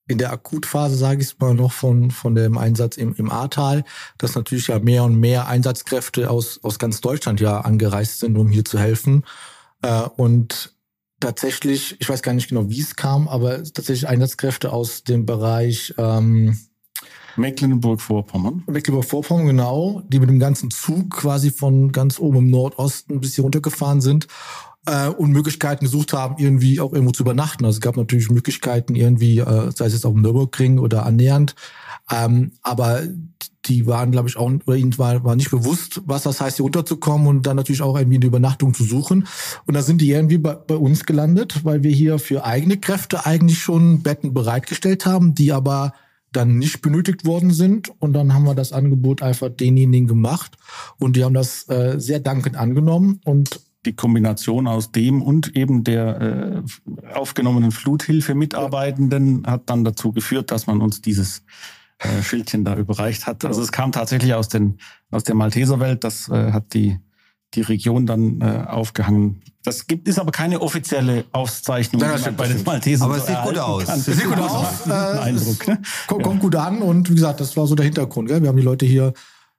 in 0.07 0.17
der 0.17 0.31
Akutphase, 0.31 0.95
sage 0.95 1.21
ich 1.21 1.37
mal, 1.39 1.53
noch 1.53 1.73
von, 1.73 2.11
von 2.11 2.35
dem 2.35 2.57
Einsatz 2.57 2.95
im, 2.95 3.13
im 3.15 3.29
Ahrtal, 3.29 3.83
dass 4.17 4.35
natürlich 4.35 4.67
ja 4.67 4.79
mehr 4.79 5.03
und 5.03 5.19
mehr 5.19 5.47
Einsatzkräfte 5.47 6.29
aus, 6.29 6.63
aus 6.63 6.79
ganz 6.79 7.01
Deutschland 7.01 7.41
ja 7.41 7.59
angereist 7.59 8.19
sind, 8.19 8.37
um 8.37 8.47
hier 8.47 8.63
zu 8.63 8.79
helfen. 8.79 9.25
Äh, 9.81 10.03
und 10.03 10.73
tatsächlich, 11.21 11.95
ich 12.01 12.09
weiß 12.09 12.21
gar 12.21 12.33
nicht 12.33 12.49
genau, 12.49 12.69
wie 12.69 12.81
es 12.81 12.97
kam, 12.97 13.29
aber 13.29 13.63
tatsächlich 13.63 14.09
Einsatzkräfte 14.09 14.73
aus 14.73 15.03
dem 15.05 15.25
Bereich 15.25 15.93
ähm, 15.97 16.59
Mecklenburg-Vorpommern. 17.37 18.63
Mecklenburg-Vorpommern, 18.67 19.47
genau, 19.47 20.03
die 20.09 20.19
mit 20.19 20.29
dem 20.29 20.39
ganzen 20.39 20.69
Zug 20.69 21.11
quasi 21.11 21.51
von 21.51 21.93
ganz 21.93 22.19
oben 22.19 22.39
im 22.39 22.49
Nordosten 22.49 23.21
bis 23.21 23.35
hier 23.35 23.43
runtergefahren 23.43 24.01
sind. 24.01 24.27
äh, 24.85 25.09
und 25.09 25.31
Möglichkeiten 25.31 25.85
gesucht 25.85 26.13
haben, 26.13 26.35
irgendwie 26.37 26.79
auch 26.79 26.93
irgendwo 26.93 27.11
zu 27.11 27.23
übernachten. 27.23 27.65
Also 27.65 27.77
es 27.77 27.81
gab 27.81 27.97
natürlich 27.97 28.29
Möglichkeiten 28.29 28.95
irgendwie, 28.95 29.39
äh, 29.39 29.71
sei 29.71 29.85
es 29.85 29.93
jetzt 29.93 30.05
auf 30.05 30.13
dem 30.13 30.21
Nürburgring 30.21 30.79
oder 30.79 31.05
annähernd, 31.05 31.55
ähm, 32.11 32.53
aber 32.61 33.03
die 33.65 33.85
waren, 33.85 34.11
glaube 34.11 34.27
ich, 34.27 34.37
auch, 34.37 34.51
oder 34.65 34.75
ihnen 34.75 34.97
war, 34.97 35.23
war 35.23 35.35
nicht 35.35 35.51
bewusst, 35.51 36.01
was 36.05 36.23
das 36.23 36.41
heißt, 36.41 36.57
hier 36.57 36.63
runterzukommen 36.63 37.27
und 37.27 37.45
dann 37.45 37.55
natürlich 37.55 37.81
auch 37.81 37.95
irgendwie 37.95 38.17
eine 38.17 38.25
Übernachtung 38.25 38.73
zu 38.73 38.83
suchen. 38.83 39.27
Und 39.65 39.75
da 39.75 39.81
sind 39.81 40.01
die 40.01 40.09
irgendwie 40.09 40.39
bei, 40.39 40.55
bei 40.55 40.75
uns 40.75 41.05
gelandet, 41.05 41.63
weil 41.63 41.83
wir 41.83 41.91
hier 41.91 42.17
für 42.19 42.43
eigene 42.43 42.77
Kräfte 42.77 43.25
eigentlich 43.25 43.59
schon 43.59 44.01
Betten 44.01 44.33
bereitgestellt 44.33 45.05
haben, 45.05 45.35
die 45.35 45.51
aber 45.51 45.93
dann 46.31 46.57
nicht 46.57 46.81
benötigt 46.81 47.25
worden 47.25 47.51
sind. 47.51 47.91
Und 47.99 48.13
dann 48.13 48.33
haben 48.33 48.45
wir 48.45 48.55
das 48.55 48.73
Angebot 48.73 49.21
einfach 49.21 49.49
denjenigen 49.49 50.07
gemacht. 50.07 50.57
Und 50.97 51.15
die 51.15 51.23
haben 51.23 51.33
das 51.33 51.67
äh, 51.69 51.99
sehr 51.99 52.19
dankend 52.19 52.55
angenommen. 52.55 53.19
Und 53.25 53.59
die 53.85 53.93
Kombination 53.93 54.67
aus 54.67 54.91
dem 54.91 55.21
und 55.21 55.55
eben 55.55 55.83
der 55.83 56.21
äh, 56.21 57.13
aufgenommenen 57.13 57.71
Fluthilfe-Mitarbeitenden 57.71 59.45
hat 59.45 59.69
dann 59.69 59.83
dazu 59.83 60.11
geführt, 60.11 60.51
dass 60.51 60.67
man 60.67 60.81
uns 60.81 61.01
dieses 61.01 61.43
äh, 62.01 62.21
Schildchen 62.23 62.65
da 62.65 62.75
überreicht 62.75 63.27
hat. 63.27 63.45
Also 63.45 63.61
es 63.61 63.71
kam 63.71 63.91
tatsächlich 63.91 64.33
aus, 64.33 64.49
den, 64.49 64.79
aus 65.11 65.23
der 65.23 65.35
Malteserwelt, 65.35 66.03
das 66.03 66.29
äh, 66.29 66.51
hat 66.51 66.73
die, 66.73 66.99
die 67.53 67.61
Region 67.61 68.05
dann 68.05 68.41
äh, 68.41 68.65
aufgehangen. 68.67 69.41
Das 69.63 69.85
gibt 69.85 70.07
ist 70.07 70.17
aber 70.17 70.31
keine 70.31 70.61
offizielle 70.61 71.25
Auszeichnung 71.31 72.01
Ja, 72.01 72.17
stimmt, 72.17 72.37
bei 72.37 72.47
den 72.47 72.63
Maltesern. 72.63 73.07
Aber 73.07 73.17
es 73.17 73.27
sieht 73.27 73.41
gut 73.43 73.57
aus. 73.57 73.83
Es 73.87 74.05
sieht 74.05 74.23
gut 74.23 74.39
aus. 74.39 74.89
Eindruck. 74.89 75.67
Ne? 75.67 75.81
Kommt, 76.07 76.23
kommt 76.23 76.39
gut 76.39 76.55
an 76.55 76.81
und 76.81 77.09
wie 77.09 77.15
gesagt, 77.15 77.39
das 77.39 77.55
war 77.55 77.67
so 77.67 77.75
der 77.75 77.85
Hintergrund. 77.85 78.27
Gell? 78.27 78.41
Wir 78.41 78.49
haben 78.49 78.57
die 78.57 78.63
Leute 78.63 78.85
hier 78.85 79.13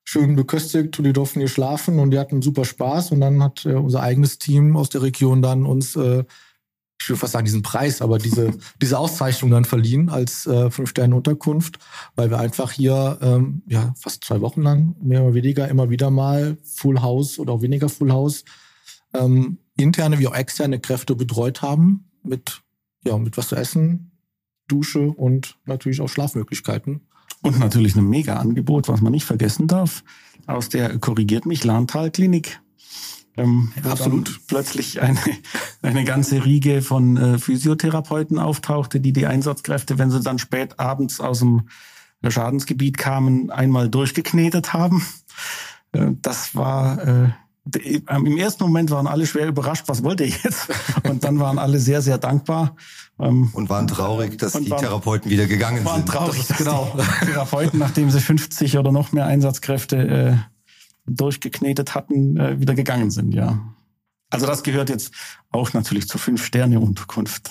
schön 0.04 0.34
beköstigt 0.34 0.98
und 0.98 1.04
die 1.04 1.12
durften 1.12 1.38
hier 1.38 1.48
schlafen 1.48 2.00
und 2.00 2.10
die 2.10 2.18
hatten 2.18 2.42
super 2.42 2.64
Spaß 2.64 3.12
und 3.12 3.20
dann 3.20 3.42
hat 3.42 3.64
äh, 3.64 3.74
unser 3.74 4.02
eigenes 4.02 4.38
Team 4.38 4.76
aus 4.76 4.88
der 4.88 5.02
Region 5.02 5.42
dann 5.42 5.64
uns 5.64 5.94
äh, 5.94 6.24
ich 7.02 7.08
will 7.08 7.16
fast 7.16 7.32
sagen 7.32 7.44
diesen 7.44 7.62
Preis, 7.62 8.00
aber 8.00 8.18
diese, 8.18 8.52
diese 8.80 8.98
Auszeichnung 8.98 9.50
dann 9.50 9.64
verliehen 9.64 10.08
als 10.08 10.46
äh, 10.46 10.70
Fünf-Sterne-Unterkunft, 10.70 11.78
weil 12.14 12.30
wir 12.30 12.38
einfach 12.38 12.72
hier 12.72 13.18
ähm, 13.20 13.62
ja, 13.66 13.92
fast 13.98 14.24
zwei 14.24 14.40
Wochen 14.40 14.62
lang, 14.62 14.94
mehr 15.00 15.22
oder 15.22 15.34
weniger, 15.34 15.68
immer 15.68 15.90
wieder 15.90 16.10
mal 16.10 16.56
Full 16.62 17.02
House 17.02 17.38
oder 17.38 17.54
auch 17.54 17.62
weniger 17.62 17.88
Full 17.88 18.12
House, 18.12 18.44
ähm, 19.14 19.58
interne 19.76 20.18
wie 20.18 20.28
auch 20.28 20.34
externe 20.34 20.78
Kräfte 20.78 21.14
betreut 21.14 21.62
haben 21.62 22.10
mit, 22.22 22.62
ja, 23.04 23.18
mit 23.18 23.36
was 23.36 23.48
zu 23.48 23.56
essen, 23.56 24.12
Dusche 24.68 25.00
und 25.00 25.58
natürlich 25.66 26.00
auch 26.00 26.08
Schlafmöglichkeiten. 26.08 27.02
Und 27.42 27.58
natürlich 27.58 27.96
ein 27.96 28.08
Mega-Angebot, 28.08 28.88
was 28.88 29.00
man 29.00 29.10
nicht 29.10 29.24
vergessen 29.24 29.66
darf, 29.66 30.04
aus 30.46 30.68
der 30.68 30.98
Korrigiert 30.98 31.44
mich 31.44 31.64
Lahntal 31.64 32.12
Klinik 32.12 32.60
ähm, 33.36 33.72
absolut 33.84 34.40
plötzlich 34.46 35.00
eine, 35.00 35.18
eine 35.82 36.04
ganze 36.04 36.44
Riege 36.44 36.82
von 36.82 37.16
äh, 37.16 37.38
Physiotherapeuten 37.38 38.38
auftauchte, 38.38 39.00
die 39.00 39.12
die 39.12 39.26
Einsatzkräfte, 39.26 39.98
wenn 39.98 40.10
sie 40.10 40.20
dann 40.20 40.38
spät 40.38 40.78
abends 40.78 41.20
aus 41.20 41.40
dem 41.40 41.68
Schadensgebiet 42.26 42.98
kamen, 42.98 43.50
einmal 43.50 43.88
durchgeknetet 43.88 44.72
haben. 44.72 45.04
Äh, 45.92 46.12
das 46.20 46.54
war 46.54 47.06
äh, 47.06 47.28
im 48.10 48.36
ersten 48.38 48.64
Moment 48.64 48.90
waren 48.90 49.06
alle 49.06 49.24
schwer 49.24 49.46
überrascht, 49.46 49.84
was 49.86 50.02
wollt 50.02 50.20
ihr 50.20 50.28
jetzt? 50.28 50.68
Und 51.08 51.22
dann 51.22 51.38
waren 51.38 51.58
alle 51.58 51.78
sehr, 51.78 52.02
sehr 52.02 52.18
dankbar. 52.18 52.74
Ähm, 53.20 53.50
und 53.52 53.68
waren 53.68 53.86
traurig, 53.86 54.36
dass 54.38 54.54
die 54.54 54.68
waren, 54.70 54.80
Therapeuten 54.80 55.30
wieder 55.30 55.46
gegangen 55.46 55.84
waren 55.84 56.00
sind. 56.00 56.14
Waren 56.14 56.24
traurig, 56.24 56.48
genau. 56.58 56.96
Therapeuten, 57.24 57.78
nachdem 57.78 58.10
sie 58.10 58.20
50 58.20 58.78
oder 58.78 58.90
noch 58.90 59.12
mehr 59.12 59.26
Einsatzkräfte 59.26 59.96
äh, 59.96 60.36
durchgeknetet 61.06 61.94
hatten, 61.94 62.36
äh, 62.36 62.60
wieder 62.60 62.74
gegangen 62.74 63.10
sind, 63.10 63.32
ja. 63.32 63.74
Also 64.30 64.46
das 64.46 64.62
gehört 64.62 64.88
jetzt 64.88 65.12
auch 65.50 65.72
natürlich 65.72 66.08
zur 66.08 66.20
Fünf-Sterne-Unterkunft. 66.20 67.50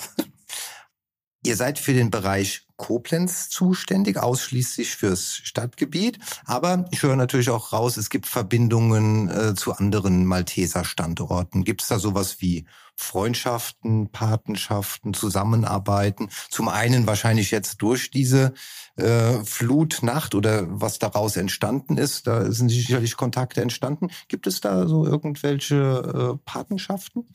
Ihr 1.44 1.56
seid 1.56 1.78
für 1.78 1.92
den 1.92 2.10
Bereich 2.10 2.66
Koblenz 2.82 3.48
zuständig, 3.48 4.18
ausschließlich 4.18 4.96
fürs 4.96 5.36
Stadtgebiet. 5.36 6.18
Aber 6.44 6.86
ich 6.90 7.04
höre 7.04 7.14
natürlich 7.14 7.48
auch 7.48 7.72
raus, 7.72 7.96
es 7.96 8.10
gibt 8.10 8.26
Verbindungen 8.26 9.28
äh, 9.30 9.54
zu 9.54 9.72
anderen 9.72 10.26
Malteser 10.26 10.84
Standorten. 10.84 11.62
Gibt 11.62 11.82
es 11.82 11.88
da 11.88 12.00
sowas 12.00 12.40
wie 12.40 12.66
Freundschaften, 12.96 14.10
Patenschaften, 14.10 15.14
Zusammenarbeiten? 15.14 16.28
Zum 16.50 16.66
einen 16.66 17.06
wahrscheinlich 17.06 17.52
jetzt 17.52 17.80
durch 17.82 18.10
diese 18.10 18.52
äh, 18.96 19.44
Flutnacht 19.44 20.34
oder 20.34 20.66
was 20.68 20.98
daraus 20.98 21.36
entstanden 21.36 21.98
ist. 21.98 22.26
Da 22.26 22.50
sind 22.50 22.68
sicherlich 22.68 23.16
Kontakte 23.16 23.62
entstanden. 23.62 24.08
Gibt 24.26 24.48
es 24.48 24.60
da 24.60 24.88
so 24.88 25.06
irgendwelche 25.06 26.34
äh, 26.34 26.38
Patenschaften? 26.44 27.28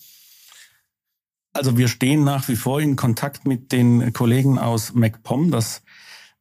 Also 1.57 1.75
wir 1.75 1.87
stehen 1.87 2.23
nach 2.23 2.47
wie 2.49 2.55
vor 2.55 2.79
in 2.81 2.95
Kontakt 2.95 3.47
mit 3.47 3.71
den 3.71 4.13
Kollegen 4.13 4.59
aus 4.59 4.93
MacPom. 4.93 5.49
Das 5.49 5.81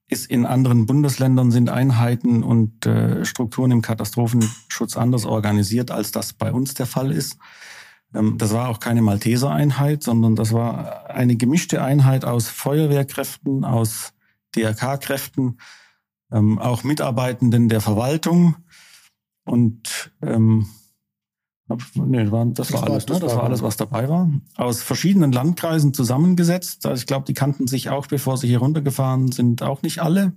ist 0.09 0.31
in 0.31 0.45
anderen 0.45 0.85
Bundesländern 0.85 1.51
sind 1.51 1.71
Einheiten 1.71 2.43
und 2.43 2.85
äh, 2.85 3.25
Strukturen 3.25 3.71
im 3.71 3.81
Katastrophenschutz 3.81 4.95
anders 4.95 5.25
organisiert, 5.25 5.91
als 5.91 6.13
das 6.13 6.35
bei 6.35 6.53
uns 6.53 6.75
der 6.75 6.85
Fall 6.85 7.11
ist. 7.13 7.39
Ähm, 8.15 8.37
das 8.37 8.53
war 8.53 8.69
auch 8.69 8.79
keine 8.79 9.01
Malteser-Einheit, 9.01 10.03
sondern 10.03 10.37
das 10.37 10.53
war 10.53 11.09
eine 11.09 11.37
gemischte 11.37 11.83
Einheit 11.83 12.27
aus 12.27 12.49
Feuerwehrkräften, 12.49 13.65
aus 13.65 14.13
DRK-Kräften, 14.55 15.57
ähm, 16.31 16.59
auch 16.59 16.85
Mitarbeitenden 16.85 17.71
der 17.71 17.81
Verwaltung 17.81 18.57
und 19.47 20.13
ähm, 20.21 20.69
Nee, 21.95 22.23
das 22.23 22.33
war, 22.33 22.47
das 22.47 22.73
war 22.73 22.85
alles, 22.85 23.09
ne? 23.09 23.19
das 23.19 23.35
war 23.35 23.43
alles, 23.43 23.63
was 23.63 23.77
dabei 23.77 24.09
war. 24.09 24.31
Aus 24.55 24.83
verschiedenen 24.83 25.33
Landkreisen 25.33 25.93
zusammengesetzt. 25.93 26.87
Also 26.87 27.01
ich 27.01 27.07
glaube, 27.07 27.25
die 27.25 27.35
kannten 27.35 27.67
sich 27.67 27.91
auch, 27.91 28.07
bevor 28.07 28.37
sie 28.37 28.47
hier 28.47 28.59
runtergefahren 28.59 29.33
sind, 29.33 29.63
auch 29.63 29.83
nicht 29.83 29.99
alle. 29.99 30.33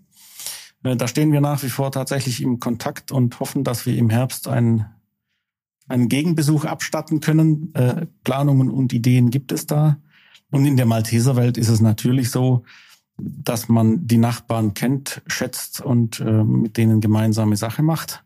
Äh, 0.84 0.96
da 0.96 1.08
stehen 1.08 1.32
wir 1.32 1.42
nach 1.42 1.62
wie 1.62 1.70
vor 1.70 1.92
tatsächlich 1.92 2.42
im 2.42 2.60
Kontakt 2.60 3.12
und 3.12 3.39
hoffen, 3.39 3.63
dass 3.63 3.86
wir 3.86 3.96
im 3.96 4.10
Herbst 4.10 4.48
einen, 4.48 4.86
einen 5.88 6.10
Gegenbesuch 6.10 6.65
abstatten 6.65 7.20
können. 7.20 7.76
Äh, 7.76 8.08
Planungen 8.24 8.72
und 8.72 8.92
Ideen 8.92 9.30
gibt 9.30 9.52
es 9.52 9.68
da. 9.68 9.98
Und 10.50 10.65
in 10.65 10.78
der 10.78 10.88
Malteserwelt 10.88 11.60
ist 11.60 11.70
es 11.70 11.80
natürlich 11.80 12.32
so, 12.32 12.63
dass 13.18 13.70
man 13.70 14.08
die 14.08 14.18
Nachbarn 14.18 14.74
kennt, 14.74 15.22
schätzt 15.28 15.82
und 15.82 16.22
äh, 16.22 16.44
mit 16.44 16.78
denen 16.78 17.02
gemeinsame 17.02 17.56
Sache 17.56 17.84
macht 17.84 18.24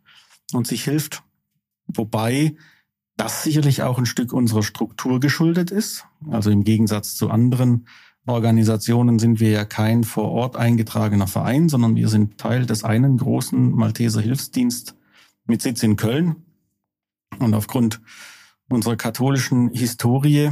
und 0.54 0.68
sich 0.68 0.86
hilft. 0.86 1.24
Wobei 1.88 2.56
das 3.18 3.44
sicherlich 3.44 3.84
auch 3.84 3.98
ein 3.98 4.06
Stück 4.06 4.34
unserer 4.34 4.64
Struktur 4.64 5.20
geschuldet 5.20 5.72
ist. 5.72 6.06
Also 6.30 6.50
im 6.50 6.64
Gegensatz 6.64 7.16
zu 7.16 7.30
anderen 7.30 7.88
Organisationen 8.26 9.20
sind 9.20 9.40
wir 9.40 9.52
ja 9.52 9.66
kein 9.66 10.04
vor 10.04 10.32
Ort 10.32 10.56
eingetragener 10.56 11.28
Verein, 11.28 11.70
sondern 11.70 11.96
wir 11.96 12.08
sind 12.08 12.38
Teil 12.38 12.66
des 12.66 12.84
einen 12.84 13.18
großen 13.18 13.72
Malteser 13.72 14.22
Hilfsdienst 14.22 14.96
mit 15.46 15.62
Sitz 15.62 15.84
in 15.84 15.96
Köln. 15.96 16.38
Und 17.40 17.54
aufgrund 17.54 18.02
unserer 18.70 18.96
katholischen 18.96 19.70
Historie 19.70 20.52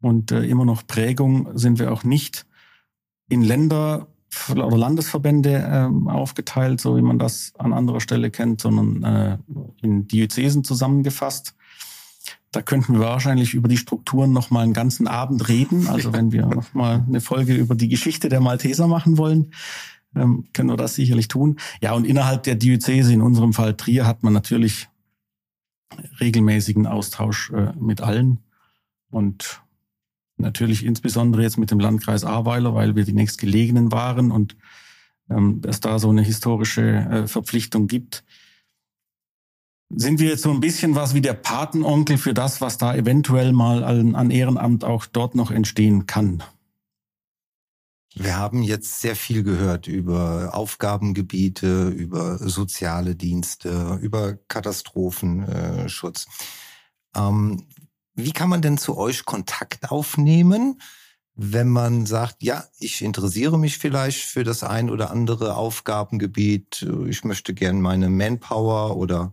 und 0.00 0.32
äh, 0.32 0.44
immer 0.44 0.64
noch 0.64 0.86
Prägung 0.86 1.56
sind 1.56 1.78
wir 1.78 1.92
auch 1.92 2.04
nicht 2.04 2.46
in 3.28 3.42
Länder 3.42 4.08
oder 4.50 4.76
Landesverbände 4.76 5.54
äh, 5.54 6.10
aufgeteilt, 6.10 6.80
so 6.80 6.96
wie 6.96 7.02
man 7.02 7.18
das 7.18 7.52
an 7.58 7.72
anderer 7.72 8.00
Stelle 8.00 8.30
kennt, 8.30 8.60
sondern 8.60 9.02
äh, 9.02 9.38
in 9.82 10.06
Diözesen 10.08 10.64
zusammengefasst. 10.64 11.54
Da 12.52 12.60
könnten 12.60 12.92
wir 12.92 13.00
wahrscheinlich 13.00 13.54
über 13.54 13.66
die 13.66 13.78
Strukturen 13.78 14.32
noch 14.32 14.50
mal 14.50 14.60
einen 14.60 14.74
ganzen 14.74 15.08
Abend 15.08 15.48
reden. 15.48 15.88
Also 15.88 16.12
wenn 16.12 16.32
wir 16.32 16.46
noch 16.46 16.74
mal 16.74 17.02
eine 17.06 17.22
Folge 17.22 17.54
über 17.54 17.74
die 17.74 17.88
Geschichte 17.88 18.28
der 18.28 18.40
Malteser 18.40 18.86
machen 18.86 19.16
wollen, 19.16 19.52
ähm, 20.14 20.44
können 20.52 20.68
wir 20.68 20.76
das 20.76 20.94
sicherlich 20.94 21.28
tun. 21.28 21.56
Ja, 21.80 21.94
und 21.94 22.06
innerhalb 22.06 22.42
der 22.42 22.54
Diözese, 22.54 23.14
in 23.14 23.22
unserem 23.22 23.54
Fall 23.54 23.74
Trier, 23.74 24.06
hat 24.06 24.22
man 24.22 24.34
natürlich 24.34 24.88
regelmäßigen 26.20 26.86
Austausch 26.86 27.50
äh, 27.52 27.72
mit 27.80 28.02
allen 28.02 28.40
und 29.10 29.62
natürlich 30.36 30.84
insbesondere 30.84 31.42
jetzt 31.42 31.58
mit 31.58 31.70
dem 31.70 31.80
Landkreis 31.80 32.24
Ahrweiler, 32.24 32.74
weil 32.74 32.96
wir 32.96 33.04
die 33.04 33.12
nächstgelegenen 33.14 33.92
waren 33.92 34.30
und 34.30 34.56
ähm, 35.30 35.62
es 35.66 35.80
da 35.80 35.98
so 35.98 36.10
eine 36.10 36.22
historische 36.22 36.82
äh, 36.82 37.26
Verpflichtung 37.26 37.86
gibt 37.86 38.24
sind 39.94 40.20
wir 40.20 40.30
jetzt 40.30 40.42
so 40.42 40.50
ein 40.50 40.60
bisschen 40.60 40.94
was 40.94 41.14
wie 41.14 41.20
der 41.20 41.34
Patenonkel 41.34 42.18
für 42.18 42.34
das, 42.34 42.60
was 42.60 42.78
da 42.78 42.94
eventuell 42.94 43.52
mal 43.52 43.84
an, 43.84 44.30
Ehrenamt 44.30 44.84
auch 44.84 45.06
dort 45.06 45.34
noch 45.34 45.50
entstehen 45.50 46.06
kann. 46.06 46.42
Wir 48.14 48.36
haben 48.36 48.62
jetzt 48.62 49.00
sehr 49.00 49.16
viel 49.16 49.42
gehört 49.42 49.86
über 49.86 50.50
Aufgabengebiete, 50.52 51.88
über 51.88 52.36
soziale 52.36 53.14
Dienste, 53.14 53.98
über 54.02 54.34
Katastrophenschutz. 54.48 56.26
Ähm, 57.16 57.66
wie 58.14 58.32
kann 58.32 58.50
man 58.50 58.60
denn 58.60 58.76
zu 58.76 58.98
euch 58.98 59.24
Kontakt 59.24 59.90
aufnehmen, 59.90 60.80
wenn 61.34 61.70
man 61.70 62.04
sagt, 62.04 62.42
ja, 62.42 62.64
ich 62.78 63.00
interessiere 63.00 63.58
mich 63.58 63.78
vielleicht 63.78 64.24
für 64.24 64.44
das 64.44 64.62
ein 64.62 64.90
oder 64.90 65.10
andere 65.10 65.56
Aufgabengebiet, 65.56 66.86
ich 67.06 67.24
möchte 67.24 67.54
gern 67.54 67.80
meine 67.80 68.10
Manpower 68.10 68.98
oder 68.98 69.32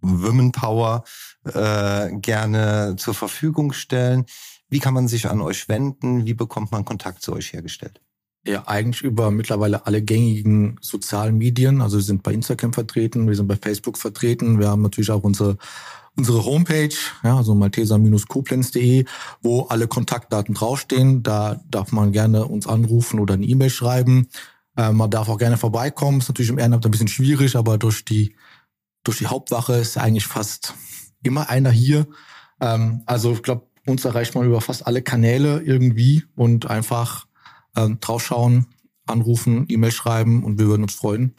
Women 0.00 0.52
Power 0.52 1.04
äh, 1.44 2.10
gerne 2.18 2.96
zur 2.96 3.14
Verfügung 3.14 3.72
stellen. 3.72 4.26
Wie 4.68 4.80
kann 4.80 4.94
man 4.94 5.08
sich 5.08 5.28
an 5.28 5.40
euch 5.40 5.68
wenden? 5.68 6.26
Wie 6.26 6.34
bekommt 6.34 6.72
man 6.72 6.84
Kontakt 6.84 7.22
zu 7.22 7.32
euch 7.32 7.52
hergestellt? 7.52 8.00
Ja, 8.46 8.66
eigentlich 8.66 9.02
über 9.02 9.30
mittlerweile 9.30 9.86
alle 9.86 10.02
gängigen 10.02 10.78
sozialen 10.80 11.36
Medien. 11.36 11.82
Also 11.82 11.96
wir 11.96 12.04
sind 12.04 12.22
bei 12.22 12.32
Instagram 12.32 12.72
vertreten, 12.72 13.26
wir 13.26 13.34
sind 13.34 13.48
bei 13.48 13.56
Facebook 13.56 13.98
vertreten. 13.98 14.58
Wir 14.58 14.68
haben 14.68 14.82
natürlich 14.82 15.10
auch 15.10 15.22
unsere 15.24 15.58
unsere 16.16 16.44
Homepage, 16.44 16.94
ja, 17.22 17.36
also 17.36 17.54
malteser-koblenz.de, 17.54 19.04
wo 19.40 19.62
alle 19.62 19.86
Kontaktdaten 19.86 20.54
draufstehen. 20.54 21.22
Da 21.22 21.60
darf 21.70 21.92
man 21.92 22.10
gerne 22.10 22.44
uns 22.46 22.66
anrufen 22.66 23.20
oder 23.20 23.34
eine 23.34 23.46
E-Mail 23.46 23.70
schreiben. 23.70 24.28
Äh, 24.76 24.92
man 24.92 25.10
darf 25.10 25.28
auch 25.28 25.38
gerne 25.38 25.56
vorbeikommen. 25.56 26.18
Ist 26.18 26.28
natürlich 26.28 26.50
im 26.50 26.58
Ehrenamt 26.58 26.84
ein 26.84 26.90
bisschen 26.90 27.08
schwierig, 27.08 27.54
aber 27.54 27.78
durch 27.78 28.04
die 28.04 28.34
durch 29.08 29.18
die 29.18 29.26
Hauptwache 29.26 29.72
ist 29.72 29.96
eigentlich 29.96 30.26
fast 30.26 30.74
immer 31.22 31.48
einer 31.48 31.70
hier. 31.70 32.06
Ähm, 32.60 33.02
also 33.06 33.32
ich 33.32 33.42
glaube, 33.42 33.66
uns 33.86 34.04
erreicht 34.04 34.34
man 34.34 34.44
über 34.44 34.60
fast 34.60 34.86
alle 34.86 35.00
Kanäle 35.00 35.62
irgendwie 35.62 36.24
und 36.36 36.68
einfach 36.68 37.26
ähm, 37.74 37.98
draufschauen, 38.00 38.66
anrufen, 39.06 39.64
E-Mail 39.68 39.92
schreiben 39.92 40.44
und 40.44 40.58
wir 40.58 40.66
würden 40.66 40.82
uns 40.82 40.94
freuen, 40.94 41.34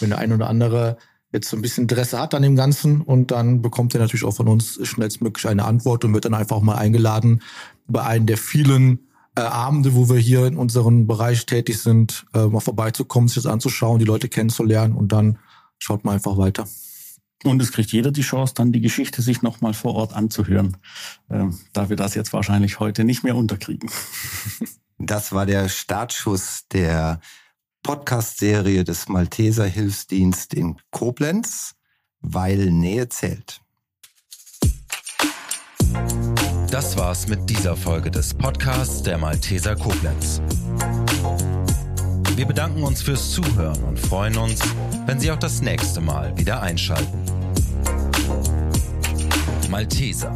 wenn 0.00 0.10
der 0.10 0.18
ein 0.18 0.32
oder 0.32 0.48
andere 0.48 0.98
jetzt 1.32 1.48
so 1.48 1.56
ein 1.56 1.62
bisschen 1.62 1.82
Interesse 1.82 2.18
hat 2.18 2.34
an 2.34 2.42
dem 2.42 2.56
Ganzen 2.56 3.00
und 3.00 3.30
dann 3.30 3.62
bekommt 3.62 3.94
er 3.94 4.00
natürlich 4.00 4.24
auch 4.24 4.34
von 4.34 4.48
uns 4.48 4.80
schnellstmöglich 4.82 5.46
eine 5.46 5.64
Antwort 5.64 6.04
und 6.04 6.12
wird 6.14 6.24
dann 6.24 6.34
einfach 6.34 6.60
mal 6.60 6.74
eingeladen, 6.74 7.40
bei 7.86 8.02
einem 8.02 8.26
der 8.26 8.36
vielen 8.36 9.06
äh, 9.36 9.42
Abende, 9.42 9.94
wo 9.94 10.08
wir 10.08 10.18
hier 10.18 10.44
in 10.46 10.56
unserem 10.56 11.06
Bereich 11.06 11.46
tätig 11.46 11.80
sind, 11.80 12.26
äh, 12.34 12.46
mal 12.46 12.58
vorbeizukommen, 12.58 13.28
sich 13.28 13.36
das 13.36 13.46
anzuschauen, 13.46 14.00
die 14.00 14.04
Leute 14.04 14.28
kennenzulernen 14.28 14.96
und 14.96 15.12
dann 15.12 15.38
schaut 15.78 16.04
man 16.04 16.14
einfach 16.14 16.36
weiter. 16.36 16.66
Und 17.44 17.60
es 17.60 17.72
kriegt 17.72 17.90
jeder 17.92 18.12
die 18.12 18.22
Chance, 18.22 18.54
dann 18.54 18.72
die 18.72 18.80
Geschichte 18.80 19.22
sich 19.22 19.42
nochmal 19.42 19.74
vor 19.74 19.94
Ort 19.94 20.14
anzuhören, 20.14 20.76
äh, 21.28 21.46
da 21.72 21.88
wir 21.88 21.96
das 21.96 22.14
jetzt 22.14 22.32
wahrscheinlich 22.32 22.78
heute 22.80 23.04
nicht 23.04 23.24
mehr 23.24 23.36
unterkriegen. 23.36 23.90
Das 25.04 25.32
war 25.32 25.46
der 25.46 25.68
Startschuss 25.68 26.68
der 26.70 27.18
Podcast-Serie 27.82 28.84
des 28.84 29.08
Malteser 29.08 29.66
Hilfsdienst 29.66 30.54
in 30.54 30.76
Koblenz, 30.92 31.74
weil 32.20 32.70
Nähe 32.70 33.08
zählt. 33.08 33.60
Das 36.70 36.96
war's 36.96 37.26
mit 37.26 37.50
dieser 37.50 37.76
Folge 37.76 38.12
des 38.12 38.32
Podcasts 38.32 39.02
der 39.02 39.18
Malteser 39.18 39.74
Koblenz. 39.74 40.40
Wir 42.34 42.46
bedanken 42.46 42.82
uns 42.82 43.02
fürs 43.02 43.30
Zuhören 43.30 43.82
und 43.84 43.98
freuen 43.98 44.38
uns, 44.38 44.60
wenn 45.06 45.20
Sie 45.20 45.30
auch 45.30 45.38
das 45.38 45.60
nächste 45.60 46.00
Mal 46.00 46.36
wieder 46.38 46.62
einschalten. 46.62 47.18
Malteser, 49.68 50.32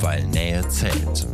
weil 0.00 0.24
Nähe 0.26 0.66
zählt. 0.68 1.26